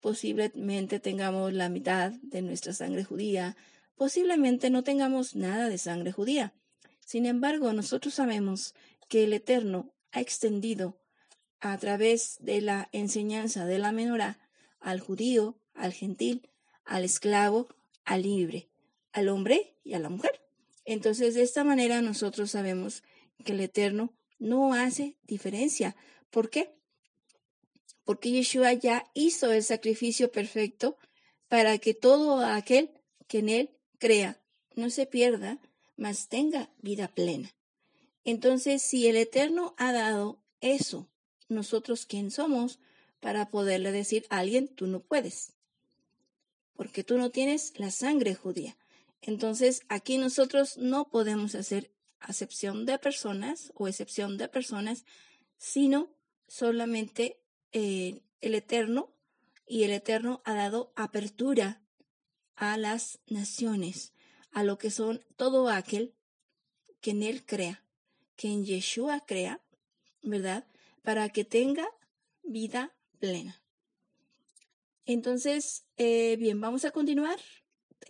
[0.00, 3.56] posiblemente tengamos la mitad de nuestra sangre judía,
[3.96, 6.54] posiblemente no tengamos nada de sangre judía.
[7.04, 8.74] Sin embargo, nosotros sabemos
[9.08, 11.00] que el Eterno ha extendido
[11.58, 14.38] a través de la enseñanza de la menorá
[14.78, 16.48] al judío, al gentil,
[16.88, 17.68] al esclavo,
[18.04, 18.68] al libre,
[19.12, 20.40] al hombre y a la mujer.
[20.84, 23.02] Entonces, de esta manera nosotros sabemos
[23.44, 25.94] que el Eterno no hace diferencia.
[26.30, 26.74] ¿Por qué?
[28.04, 30.96] Porque Yeshua ya hizo el sacrificio perfecto
[31.48, 32.90] para que todo aquel
[33.26, 34.40] que en él crea
[34.74, 35.58] no se pierda,
[35.96, 37.54] mas tenga vida plena.
[38.24, 41.08] Entonces, si el Eterno ha dado eso,
[41.48, 42.78] nosotros quién somos
[43.20, 45.52] para poderle decir a alguien, tú no puedes,
[46.78, 48.76] porque tú no tienes la sangre judía.
[49.20, 55.04] Entonces, aquí nosotros no podemos hacer acepción de personas o excepción de personas,
[55.56, 56.08] sino
[56.46, 57.40] solamente
[57.72, 59.12] eh, el Eterno,
[59.66, 61.82] y el Eterno ha dado apertura
[62.54, 64.12] a las naciones,
[64.52, 66.14] a lo que son todo aquel
[67.00, 67.82] que en Él crea,
[68.36, 69.60] que en Yeshua crea,
[70.22, 70.64] ¿verdad?
[71.02, 71.88] Para que tenga
[72.44, 73.60] vida plena.
[75.08, 77.40] Entonces, eh, bien, vamos a continuar.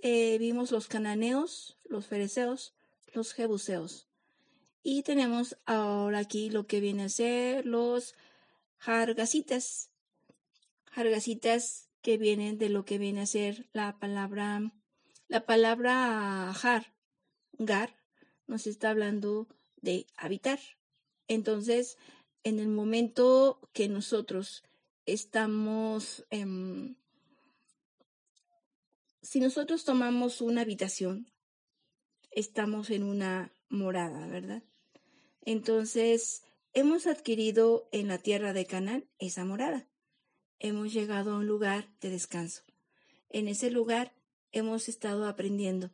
[0.02, 2.74] Eh, vimos los cananeos, los fereceos,
[3.14, 4.08] los jebuseos.
[4.82, 8.16] Y tenemos ahora aquí lo que viene a ser los
[8.78, 9.92] jargasitas.
[10.86, 14.72] Jargasitas que vienen de lo que viene a ser la palabra,
[15.28, 16.94] la palabra jar,
[17.52, 17.94] gar,
[18.48, 20.58] nos está hablando de habitar.
[21.28, 21.96] Entonces,
[22.42, 24.64] en el momento que nosotros
[25.12, 26.26] estamos,
[29.22, 31.32] si nosotros tomamos una habitación,
[32.30, 34.62] estamos en una morada, ¿verdad?
[35.42, 36.42] Entonces,
[36.74, 39.88] hemos adquirido en la tierra de Canaán esa morada.
[40.58, 42.62] Hemos llegado a un lugar de descanso.
[43.30, 44.12] En ese lugar
[44.52, 45.90] hemos estado aprendiendo,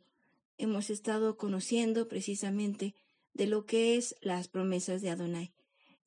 [0.57, 2.95] hemos estado conociendo precisamente
[3.33, 5.54] de lo que es las promesas de Adonai.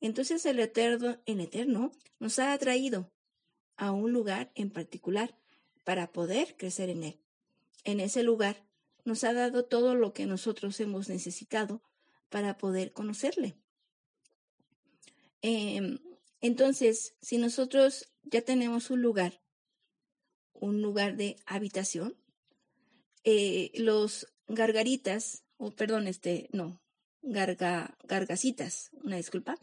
[0.01, 3.11] Entonces el Eterno, el Eterno nos ha atraído
[3.75, 5.37] a un lugar en particular
[5.83, 7.19] para poder crecer en él.
[7.83, 8.65] En ese lugar
[9.05, 11.81] nos ha dado todo lo que nosotros hemos necesitado
[12.29, 13.57] para poder conocerle.
[15.41, 15.99] Em,
[16.41, 19.41] entonces, si nosotros ya tenemos un lugar,
[20.53, 22.15] un lugar de habitación,
[23.23, 26.81] eh, los gargaritas, o perdón, este, no,
[27.21, 29.57] garga, gargasitas, una disculpa,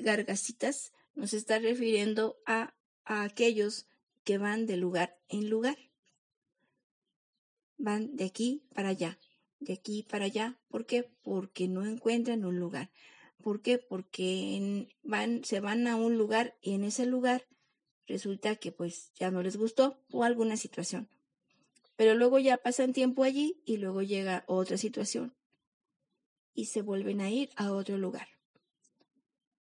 [0.00, 3.86] gargasitas nos está refiriendo a aquellos
[4.24, 5.78] que van de lugar en lugar
[7.78, 9.18] van de aquí para allá,
[9.60, 10.58] de aquí para allá.
[10.68, 11.10] ¿Por qué?
[11.22, 12.90] Porque no encuentran un lugar.
[13.40, 13.78] ¿Por qué?
[13.78, 17.46] Porque van, se van a un lugar y en ese lugar
[18.06, 21.08] resulta que pues ya no les gustó o alguna situación.
[21.96, 25.34] Pero luego ya pasan tiempo allí y luego llega otra situación
[26.52, 28.37] y se vuelven a ir a otro lugar.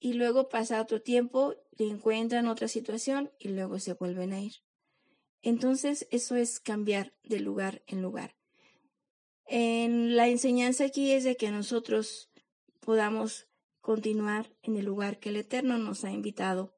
[0.04, 4.56] Y luego pasa otro tiempo, y encuentran otra situación y luego se vuelven a ir.
[5.40, 8.36] Entonces, eso es cambiar de lugar en lugar.
[9.46, 12.28] En la enseñanza aquí es de que nosotros
[12.80, 13.48] podamos
[13.80, 16.76] continuar en el lugar que el Eterno nos ha invitado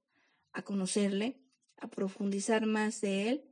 [0.53, 1.41] a conocerle,
[1.79, 3.45] a profundizar más de él,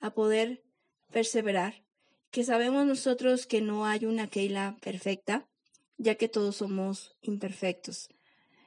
[0.00, 0.64] a poder
[1.12, 1.84] perseverar,
[2.32, 5.48] que sabemos nosotros que no hay una Keila perfecta,
[5.96, 8.08] ya que todos somos imperfectos.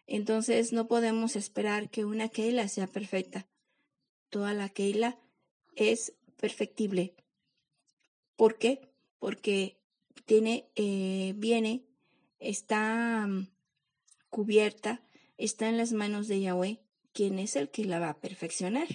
[0.08, 3.48] Entonces no podemos esperar que una Keila sea perfecta.
[4.30, 5.18] Toda la Keila
[5.76, 7.16] es perfectible.
[8.36, 8.92] ¿Por qué?
[9.20, 9.78] Porque
[10.26, 11.86] tiene, eh, viene,
[12.40, 13.48] está mm,
[14.30, 15.02] cubierta,
[15.38, 16.80] está en las manos de Yahweh,
[17.14, 18.88] quien es el que la va a perfeccionar.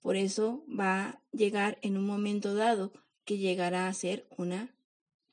[0.00, 2.92] Por eso va a llegar en un momento dado
[3.24, 4.74] que llegará a ser una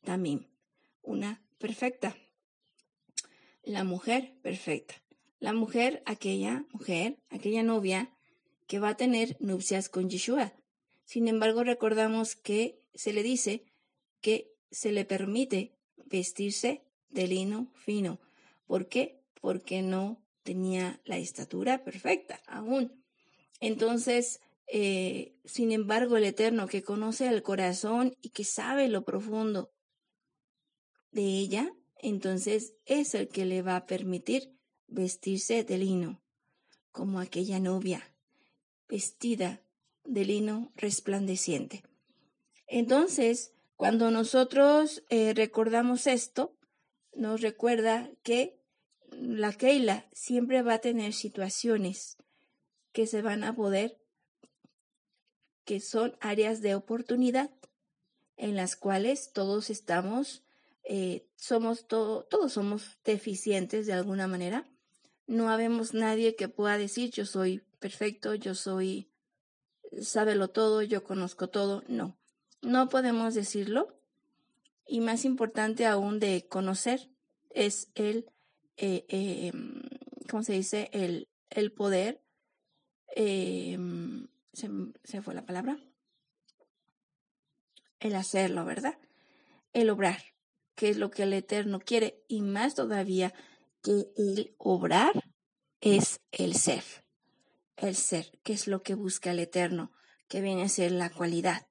[0.03, 0.45] tamim,
[1.01, 2.15] una perfecta.
[3.68, 4.95] La mujer perfecta.
[5.41, 8.09] La mujer, aquella mujer, aquella novia
[8.65, 10.53] que va a tener nupcias con Yeshua.
[11.03, 13.65] Sin embargo, recordamos que se le dice
[14.22, 15.74] que se le permite
[16.05, 18.22] vestirse de lino fino.
[18.68, 19.20] ¿Por qué?
[19.41, 23.03] Porque no tenía la estatura perfecta aún.
[23.59, 29.74] Entonces, eh, sin embargo, el Eterno que conoce el corazón y que sabe lo profundo
[31.11, 36.21] de ella, entonces es el que le va a permitir vestirse de lino,
[36.91, 38.13] como aquella novia,
[38.87, 39.61] vestida
[40.03, 41.83] de lino resplandeciente.
[42.67, 46.55] Entonces, cuando nosotros eh, recordamos esto,
[47.13, 48.59] nos recuerda que
[49.11, 52.17] la Keila siempre va a tener situaciones
[52.91, 53.99] que se van a poder,
[55.65, 57.51] que son áreas de oportunidad
[58.37, 60.43] en las cuales todos estamos,
[60.89, 64.65] eh, somos todo, todos somos deficientes de alguna manera.
[65.27, 69.11] No habemos nadie que pueda decir yo soy perfecto, yo soy,
[70.01, 71.83] sábelo todo, yo conozco todo.
[71.89, 72.17] No,
[72.61, 73.99] no podemos decirlo.
[74.88, 77.09] Y más importante aún de conocer
[77.49, 78.31] es el,
[78.77, 79.81] eh, em,
[80.29, 80.89] ¿cómo se dice?
[80.93, 82.21] El, el poder.
[83.13, 83.77] Se,
[85.03, 85.77] se fue la palabra.
[87.99, 88.97] El hacerlo, ¿verdad?
[89.73, 90.21] El obrar,
[90.78, 92.23] que es lo que el Eterno quiere.
[92.28, 93.34] Y más todavía
[93.82, 95.23] que el obrar
[95.82, 96.84] es el ser.
[97.75, 99.91] El ser, que es lo que busca el Eterno,
[100.28, 101.67] que viene a ser la cualidad.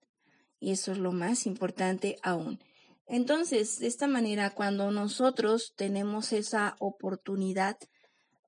[0.59, 2.59] Y eso es lo más importante aún.
[3.07, 7.79] Entonces, de esta manera, cuando nosotros tenemos esa oportunidad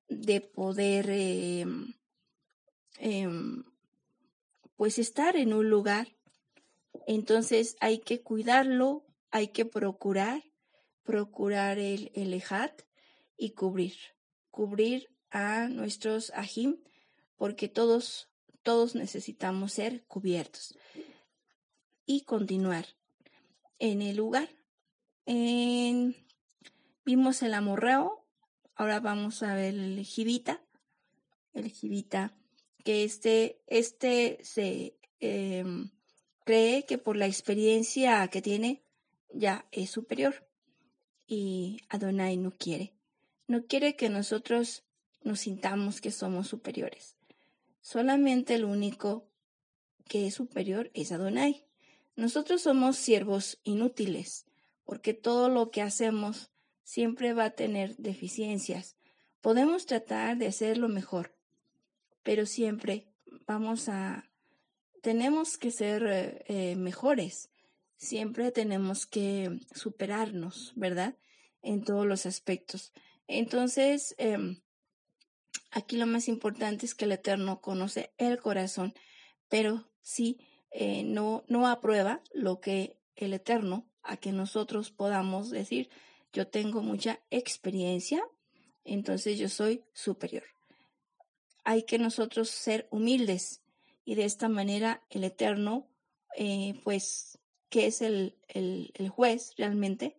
[0.09, 1.93] de poder, em,
[2.97, 3.63] em,
[4.75, 6.09] pues, estar en un lugar,
[7.07, 10.48] entonces hay que cuidarlo, hay que procurar,
[11.09, 12.83] procurar el, el ejat
[13.35, 13.95] y cubrir,
[14.51, 16.83] cubrir a nuestros ajim,
[17.35, 18.29] porque todos,
[18.61, 20.77] todos necesitamos ser cubiertos.
[22.05, 22.85] Y continuar
[23.79, 24.49] en el lugar.
[27.05, 28.23] vimos el amorreo,
[28.75, 30.61] ahora vamos a ver el jibita,
[31.53, 32.37] el jibita,
[32.83, 35.89] que este, este se em,
[36.45, 38.83] cree que por la experiencia que tiene
[39.33, 40.48] ya es superior
[41.29, 42.95] y Adonai no quiere.
[43.47, 44.83] No quiere que nosotros
[45.21, 47.17] nos sintamos que somos superiores.
[47.81, 49.29] Solamente el único
[50.07, 51.65] que es superior es Adonai.
[52.15, 54.47] Nosotros somos siervos inútiles,
[54.83, 56.49] porque todo lo que hacemos
[56.83, 58.97] siempre va a tener deficiencias.
[59.39, 61.37] Podemos tratar de hacerlo mejor,
[62.23, 63.07] pero siempre
[63.45, 64.31] vamos a,
[65.03, 67.48] tenemos que ser eh, eh, mejores,
[67.99, 71.17] siempre tenemos que superarnos, ¿verdad?
[71.61, 72.93] En todos los aspectos.
[73.27, 74.61] Entonces, em,
[75.69, 78.93] aquí lo más importante es que el Eterno conoce el corazón,
[79.49, 80.39] pero sí
[80.71, 85.89] eh, no, no aprueba lo que el Eterno, a que nosotros podamos decir,
[86.31, 88.23] yo tengo mucha experiencia,
[88.85, 90.43] entonces yo soy superior.
[91.65, 93.61] Hay que nosotros ser humildes
[94.05, 95.89] y de esta manera el Eterno,
[96.37, 97.38] eh, pues,
[97.69, 100.17] que es el, el, juez realmente,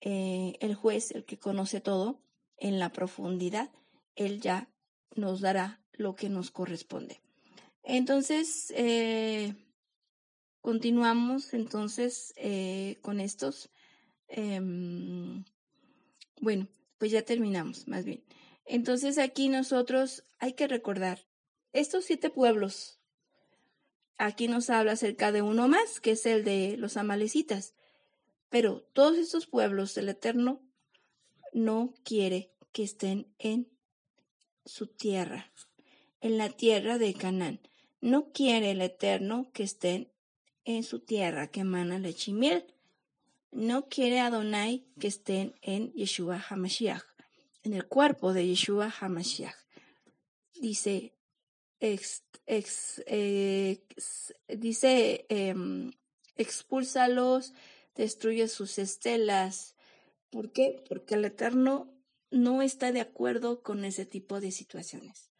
[0.00, 2.20] eh, el juez, el que conoce todo
[2.56, 3.70] en la profundidad,
[4.16, 4.70] él ya
[5.14, 7.20] nos dará lo que nos corresponde.
[7.82, 9.54] Entonces, eh,
[10.64, 13.68] Continuamos entonces eh, con estos.
[14.28, 15.44] Em,
[16.40, 18.24] bueno, pues ya terminamos, más bien.
[18.64, 21.20] Entonces aquí nosotros hay que recordar
[21.74, 22.98] estos siete pueblos.
[24.16, 27.74] Aquí nos habla acerca de uno más, que es el de los amalecitas.
[28.48, 30.62] Pero todos estos pueblos del Eterno
[31.52, 33.68] no quiere que estén en
[34.64, 35.52] su tierra,
[36.20, 37.60] en la tierra de Canaán.
[38.00, 40.12] No quiere el Eterno que estén
[40.64, 42.64] en su tierra que emana leche y.
[43.50, 47.04] No quiere Adonai que estén en Yeshua HaMashiach,
[47.62, 49.54] en el cuerpo de Yeshua HaMashiach.
[50.60, 51.13] Dice,
[51.92, 52.22] ex,
[54.48, 55.54] dice, eh,
[56.36, 57.52] expúlsalos,
[57.94, 59.76] destruye sus estelas.
[60.30, 60.82] ¿Por qué?
[60.88, 61.92] Porque el Eterno
[62.30, 65.30] no está de acuerdo con ese tipo de situaciones.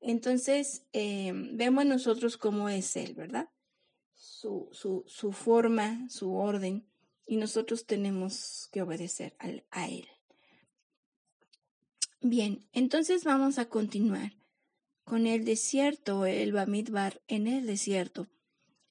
[0.00, 3.48] Entonces, eh, vemos nosotros cómo es Él, ¿verdad?
[4.44, 6.86] su, su, su forma, su orden,
[7.26, 9.36] ynosotros tenemos que obedecer
[9.70, 10.08] a Él.
[12.20, 14.32] Bien, entonces vamos a continuar
[15.04, 18.26] con el desierto, el Bamidbar en el desierto.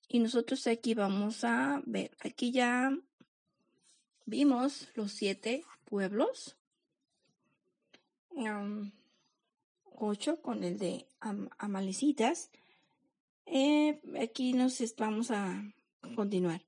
[0.07, 2.95] Y nosotros aquí vamos a ver, aquí ya
[4.26, 6.55] vimos los siete pueblos,
[9.95, 11.07] ocho con el de
[11.57, 12.51] Amalecitas.
[13.45, 15.64] Eh, aquí nos vamos a
[16.16, 16.61] continuar.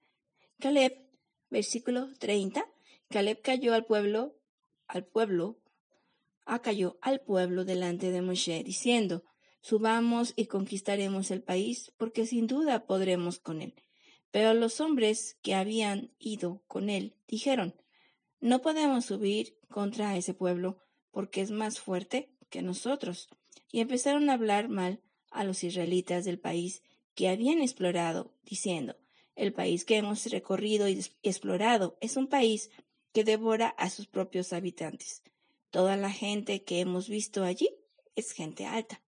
[0.60, 1.08] Caleb,
[1.50, 2.66] versículo 30.
[3.10, 4.36] Caleb cayó al pueblo,
[4.88, 5.60] al pueblo,
[6.46, 9.24] acalló al pueblo delante de Moshe, diciendo,
[9.66, 13.74] subamos y conquistaremos el país, porque sin duda podremos con él.
[14.30, 17.74] Pero los hombres que habían ido con él dijeron,
[18.40, 20.78] no podemos subir contra ese pueblo,
[21.10, 23.28] porque es más fuerte que nosotros.
[23.72, 25.02] Y empezaron a hablar mal
[25.32, 26.84] a los israelitas del país
[27.16, 28.96] que habían explorado, diciendo,
[29.36, 32.70] el país que hemos recorrido y explorado es un país
[33.14, 35.24] que devora a sus propios habitantes.
[35.72, 37.72] Toda la gente que hemos visto allí
[38.16, 39.02] es gente alta.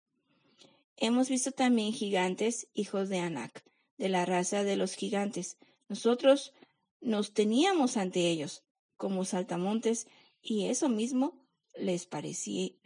[0.97, 3.65] Hemos visto también gigantes, hijos de Anak,
[3.99, 5.59] de la raza de los gigantes.
[5.89, 6.55] Nosotros
[7.01, 8.65] nos teníamos ante ellos
[8.97, 10.07] como saltamontes
[10.41, 12.09] y eso mismo les,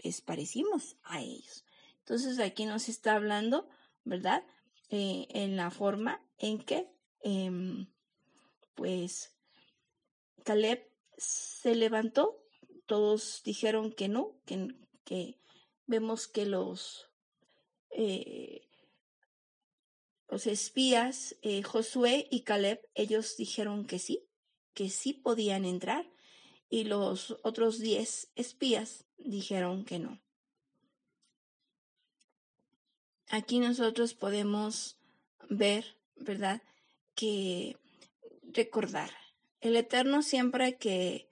[0.03, 1.65] les parecimos a ellos.
[2.01, 3.69] Entonces aquí nos está hablando,
[4.05, 4.45] ¿verdad?
[4.89, 6.91] Eh, en la forma en que,
[7.23, 7.87] em,
[8.75, 9.37] pues,
[10.45, 12.43] Caleb se levantó,
[12.87, 14.41] todos dijeron que no,
[15.05, 15.39] que
[15.87, 17.10] vemos que los,
[17.91, 18.68] eh,
[20.28, 24.28] los espías, eh, Josué y Caleb, ellos dijeron que sí,
[24.74, 26.11] que sí podían entrar,
[26.68, 30.20] y los otros diez espías dijeron que no.
[33.28, 34.99] Aquí nosotros podemos
[35.49, 36.62] ver, ¿verdad?
[37.14, 37.76] Que
[38.53, 39.11] recordar
[39.61, 41.28] el Eterno siempre que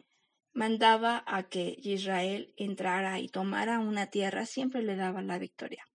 [0.53, 5.88] mandaba a que Israel entrara y tomara una tierra, siempre le daba la victoria.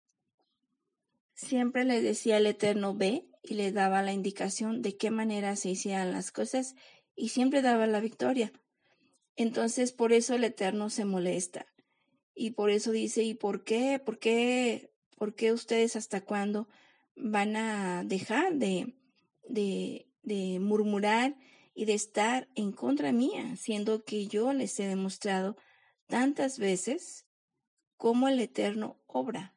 [1.33, 5.69] Siempre le decía el Eterno ve y le daba la indicación de qué manera se
[5.69, 6.75] hicieran las cosas
[7.15, 8.51] y siempre daba la victoria.
[9.35, 11.65] Entonces por eso el Eterno se molesta
[12.35, 13.99] y por eso dice, ¿y por qué?
[14.03, 14.91] ¿Por qué?
[15.17, 16.67] ¿Por qué ustedes hasta cuándo
[17.15, 18.95] van a dejar de,
[19.47, 21.35] de, de murmurar
[21.75, 25.57] y de estar en contra mía, siendo que yo les he demostrado
[26.07, 27.25] tantas veces
[27.97, 29.55] cómo el Eterno obra.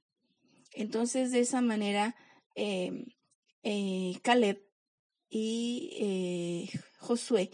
[0.77, 2.15] Entonces, de esa manera,
[2.55, 3.07] em,
[3.63, 4.63] eh, Caleb
[5.29, 7.51] y eh, Josué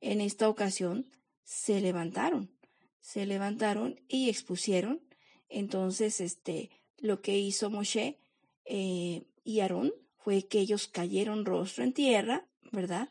[0.00, 1.04] en esta ocasión
[1.44, 2.50] se levantaron,
[3.00, 5.02] se levantaron y expusieron.
[5.48, 8.18] Entonces, este, lo que hizo Moshe
[8.64, 13.10] eh, y Aarón fue que ellos cayeron rostro en tierra, ¿verdad?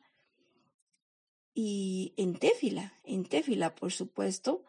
[1.62, 4.64] y en Téfila, en Téfila, por supuesto,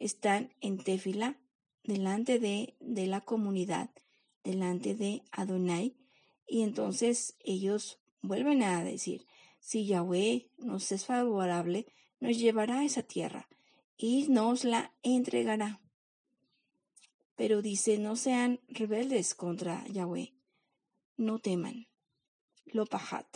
[0.00, 1.38] están en Téfila
[1.84, 3.90] delante de, de la comunidad,
[4.44, 5.96] delante de Adonai,
[6.46, 9.26] y entonces ellos vuelven a decir,
[9.60, 11.86] si Yahweh nos es favorable,
[12.20, 13.48] nos llevará a esa tierra
[13.96, 15.80] y nos la entregará.
[17.36, 20.34] Pero dice, no sean rebeldes contra Yahweh,
[21.16, 21.88] no teman.
[22.66, 23.26] Lo pajat,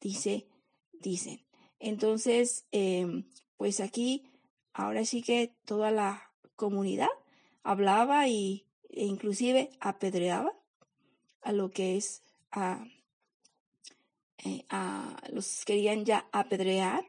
[0.00, 0.48] dice,
[0.92, 1.44] dicen,
[1.78, 3.24] entonces, em,
[3.56, 4.24] pues aquí,
[4.72, 7.08] ahora sí que toda la comunidad
[7.62, 10.52] hablaba y, e inclusive apedreaba
[11.42, 12.84] a lo que es a,
[14.44, 17.04] eh, a los querían ya apedrear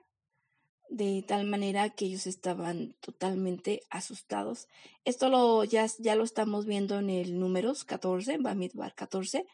[0.90, 4.68] de tal manera que ellos estaban totalmente asustados.
[5.06, 9.46] Esto lo ya, ya lo estamos viendo en el números 14, Bamidbar 14,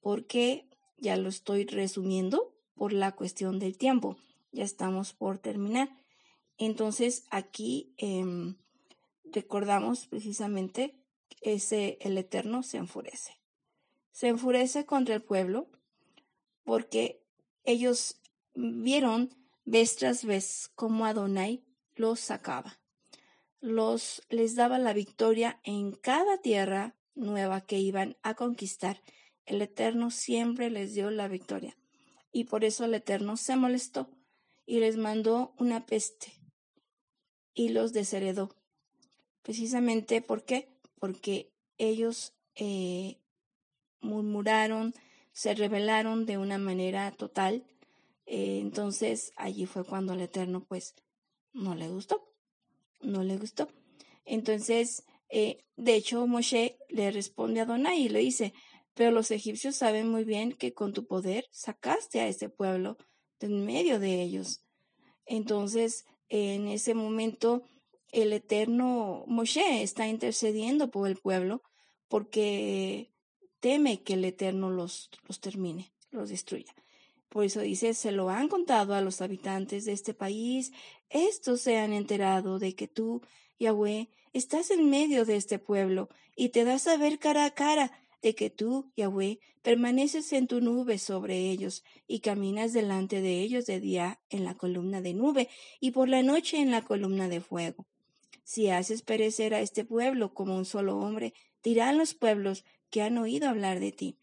[0.00, 4.16] porque ya lo estoy resumiendo por la cuestión del tiempo
[4.52, 5.90] ya estamos por terminar.
[6.58, 8.56] Entonces aquí em,
[9.24, 10.99] recordamos precisamente
[11.40, 13.40] ese el Eterno se enfurece.
[14.12, 15.70] Se enfurece contra el pueblo
[16.64, 17.24] porque
[17.64, 18.20] ellos
[18.54, 19.34] vieron
[19.64, 21.64] vez tras vez cómo Adonai
[21.94, 22.80] los sacaba.
[23.60, 29.02] Los les daba la victoria en cada tierra nueva que iban a conquistar.
[29.44, 31.76] El Eterno siempre les dio la victoria.
[32.32, 34.10] Y por eso el Eterno se molestó
[34.64, 36.32] y les mandó una peste
[37.54, 38.56] y los desheredó.
[39.42, 40.79] Precisamente ¿por qué?
[41.00, 43.18] Porque ellos eh,
[44.00, 44.94] murmuraron,
[45.32, 47.64] se rebelaron de una manera total.
[48.26, 50.94] Eh, entonces allí fue cuando el Eterno pues
[51.52, 52.32] no le gustó,
[53.00, 53.68] no le gustó.
[54.24, 58.52] Entonces, eh, de hecho, Moshe le responde a Donai y le dice,
[58.94, 62.98] pero los egipcios saben muy bien que con tu poder sacaste a ese pueblo
[63.40, 64.62] en medio de ellos.
[65.24, 67.62] Entonces, en ese momento,
[68.12, 71.62] el eterno Moshe está intercediendo por el pueblo
[72.08, 73.10] porque
[73.60, 76.74] teme que el eterno los, los termine, los destruya.
[77.28, 80.72] Por eso dice, se lo han contado a los habitantes de este país,
[81.10, 83.22] estos se han enterado de que tú,
[83.60, 87.92] Yahweh, estás en medio de este pueblo y te das a ver cara a cara
[88.22, 93.66] de que tú, Yahweh, permaneces en tu nube sobre ellos y caminas delante de ellos
[93.66, 95.48] de día en la columna de nube
[95.78, 97.86] y por la noche en la columna de fuego.
[98.50, 103.16] Si haces perecer a este pueblo como un solo hombre, dirán los pueblos que han
[103.16, 104.18] oído hablar de ti.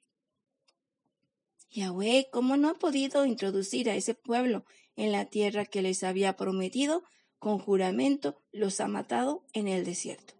[1.69, 4.65] Yahweh, ¿cómo no ha podido introducir a ese pueblo
[4.97, 7.05] en la tierra que les había prometido,
[7.39, 10.33] con juramento los ha matado en el desierto.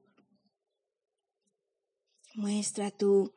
[2.33, 3.33] Muestra tú,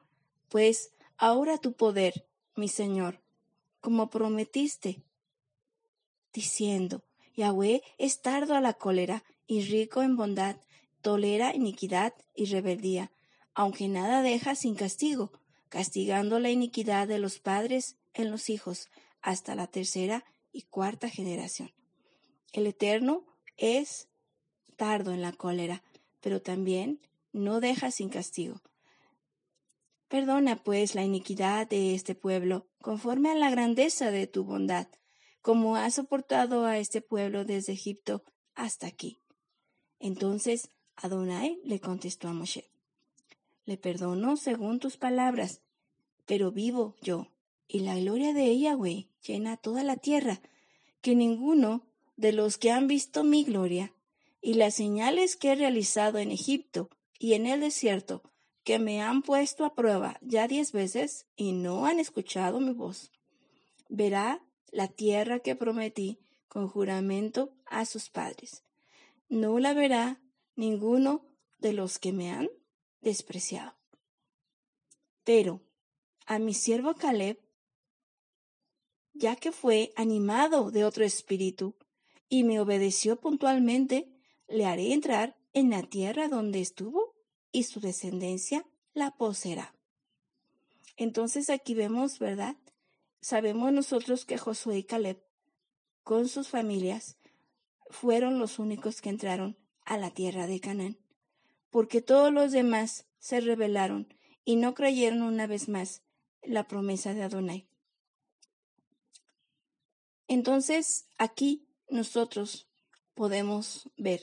[0.49, 2.27] pues, ahora tu poder,
[2.57, 3.23] mi Señor,
[3.81, 5.05] como prometiste,
[6.33, 7.05] diciendo,
[7.37, 10.61] Yahweh es tardo a la cólera y rico en bondad,
[11.03, 13.11] tolera iniquidad y rebeldía,
[13.53, 15.33] aunque nada deja sin castigo,
[15.69, 18.91] castigando la iniquidad de los padres en los hijos
[19.21, 21.73] hasta la tercera y cuarta generación.
[22.53, 23.27] El Eterno
[23.57, 24.09] es
[24.77, 25.83] tardo en la cólera,
[26.21, 27.01] pero también
[27.33, 28.63] no deja sin castigo.
[30.07, 34.87] Perdona, pues, la iniquidad de este pueblo, conforme a la grandeza de tu bondad,
[35.43, 38.23] como has soportado a este pueblo desde Egipto
[38.55, 39.21] hasta aquí.
[40.01, 42.69] Entonces Adonai le contestó a Moshe,
[43.67, 45.61] Le perdono según tus palabras,
[46.27, 47.29] pero vivo yo,
[47.69, 50.41] y la gloria de Yahweh llena toda la tierra,
[51.03, 51.83] que ninguno
[52.17, 53.93] de los que han visto mi gloria
[54.43, 58.23] y las señales que he realizado en Egipto y en el desierto,
[58.65, 63.11] que me han puesto a prueba ya diez veces y no han escuchado mi voz.
[63.89, 68.63] Verá la tierra que prometí con juramento a sus padres.
[69.31, 70.21] No la verá
[70.55, 71.25] ninguno
[71.59, 72.51] de los que me han
[73.01, 73.79] despreciado.
[75.25, 75.63] Pero
[76.27, 77.41] a mi siervo Caleb
[79.21, 81.77] ya que fue animado de otro espíritu
[82.29, 84.09] y me obedeció puntualmente,
[84.49, 87.15] le haré entrar en la tierra donde estuvo
[87.53, 89.75] y su descendencia la poseerá.
[90.97, 92.57] Entonces aquí vemos, ¿verdad?
[93.21, 95.23] Sabemos nosotros que Josué y Caleb,
[96.03, 97.19] con sus familias,
[97.91, 100.99] fueron los únicos que entraron a la tierra de Canaán,
[101.71, 104.09] porque todos los demás se rebelaron
[104.45, 106.03] y no creyeron una vez más
[106.43, 107.69] la promesa de Adonai.
[110.29, 112.69] Entonces aquí nosotros
[113.15, 114.23] podemos ver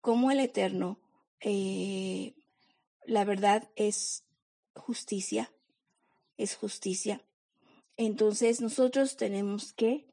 [0.00, 0.98] cómo el Eterno,
[1.40, 2.34] eh,
[3.06, 4.24] la verdad es
[4.74, 5.52] justicia,
[6.36, 7.24] es justicia.
[7.96, 10.08] Entonces nosotros tenemos que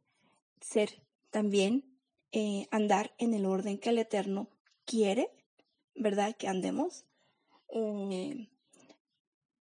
[0.61, 1.01] ser
[1.32, 1.88] también,
[2.32, 4.49] eh, andar en el orden que el Eterno
[4.86, 5.32] quiere,
[5.95, 6.36] ¿verdad?
[6.36, 7.05] Que andemos.
[7.69, 8.49] Eh,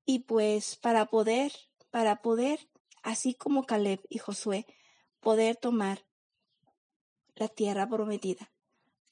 [0.04, 1.52] y pues para poder,
[1.90, 2.68] para poder,
[3.02, 4.66] así como Caleb y Josué,
[5.20, 6.04] poder tomar
[7.36, 8.50] la tierra prometida,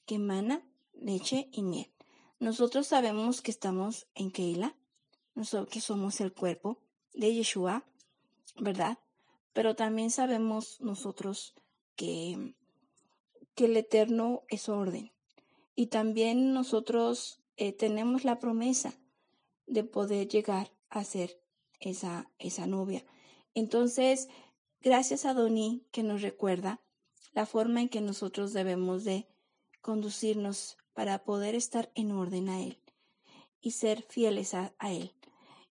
[0.05, 1.91] que emana leche y miel.
[2.39, 4.75] Nosotros sabemos que estamos en Keila,
[5.35, 6.79] nosotros que somos el cuerpo
[7.13, 7.85] de Yeshua,
[8.57, 8.97] ¿verdad?
[9.53, 11.53] Pero también sabemos nosotros
[11.95, 12.55] que,
[13.59, 15.11] que el Eterno es orden.
[15.75, 18.93] Y también nosotros eh, tenemos la promesa
[19.67, 21.41] de poder llegar a ser
[21.81, 23.03] esa, esa novia.
[23.53, 24.29] Entonces,
[24.81, 26.79] Gracias a Doni que nos recuerda
[27.33, 29.27] la forma en que nosotros debemos de
[29.81, 32.81] conducirnos para poder estar en orden a Él
[33.59, 35.13] y ser fieles a, Él.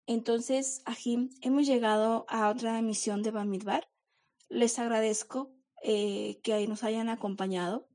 [0.07, 3.87] Entonces, Ajim, hemos llegado a otra emisión de Bamidbar.
[4.49, 5.51] Les agradezco
[5.87, 7.87] eh, que nos hayan acompañado.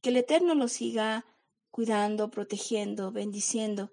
[0.00, 1.24] Que el Eterno los siga
[1.70, 3.92] cuidando, protegiendo, bendiciendo.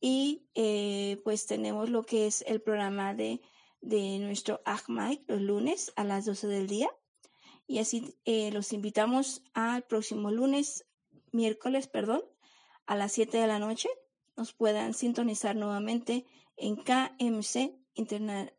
[0.00, 3.40] Y eh, pues tenemos lo que es el programa de
[3.86, 6.90] de nuestro Ahmad los lunes a las 12 del día.
[7.68, 10.86] Y así eh, los invitamos al próximo lunes,
[11.32, 12.22] miércoles, perdón,
[12.86, 13.88] a las 7 de la noche.
[14.36, 17.74] Nos puedan sintonizar nuevamente en KMC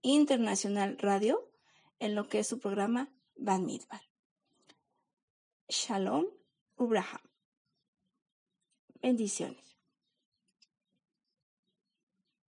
[0.01, 1.51] Internacional Radio,
[1.99, 4.01] en lo que es su programa Van Midbar.
[5.69, 6.25] Shalom,
[6.77, 7.21] Ubraham.
[9.01, 9.66] Bendiciones.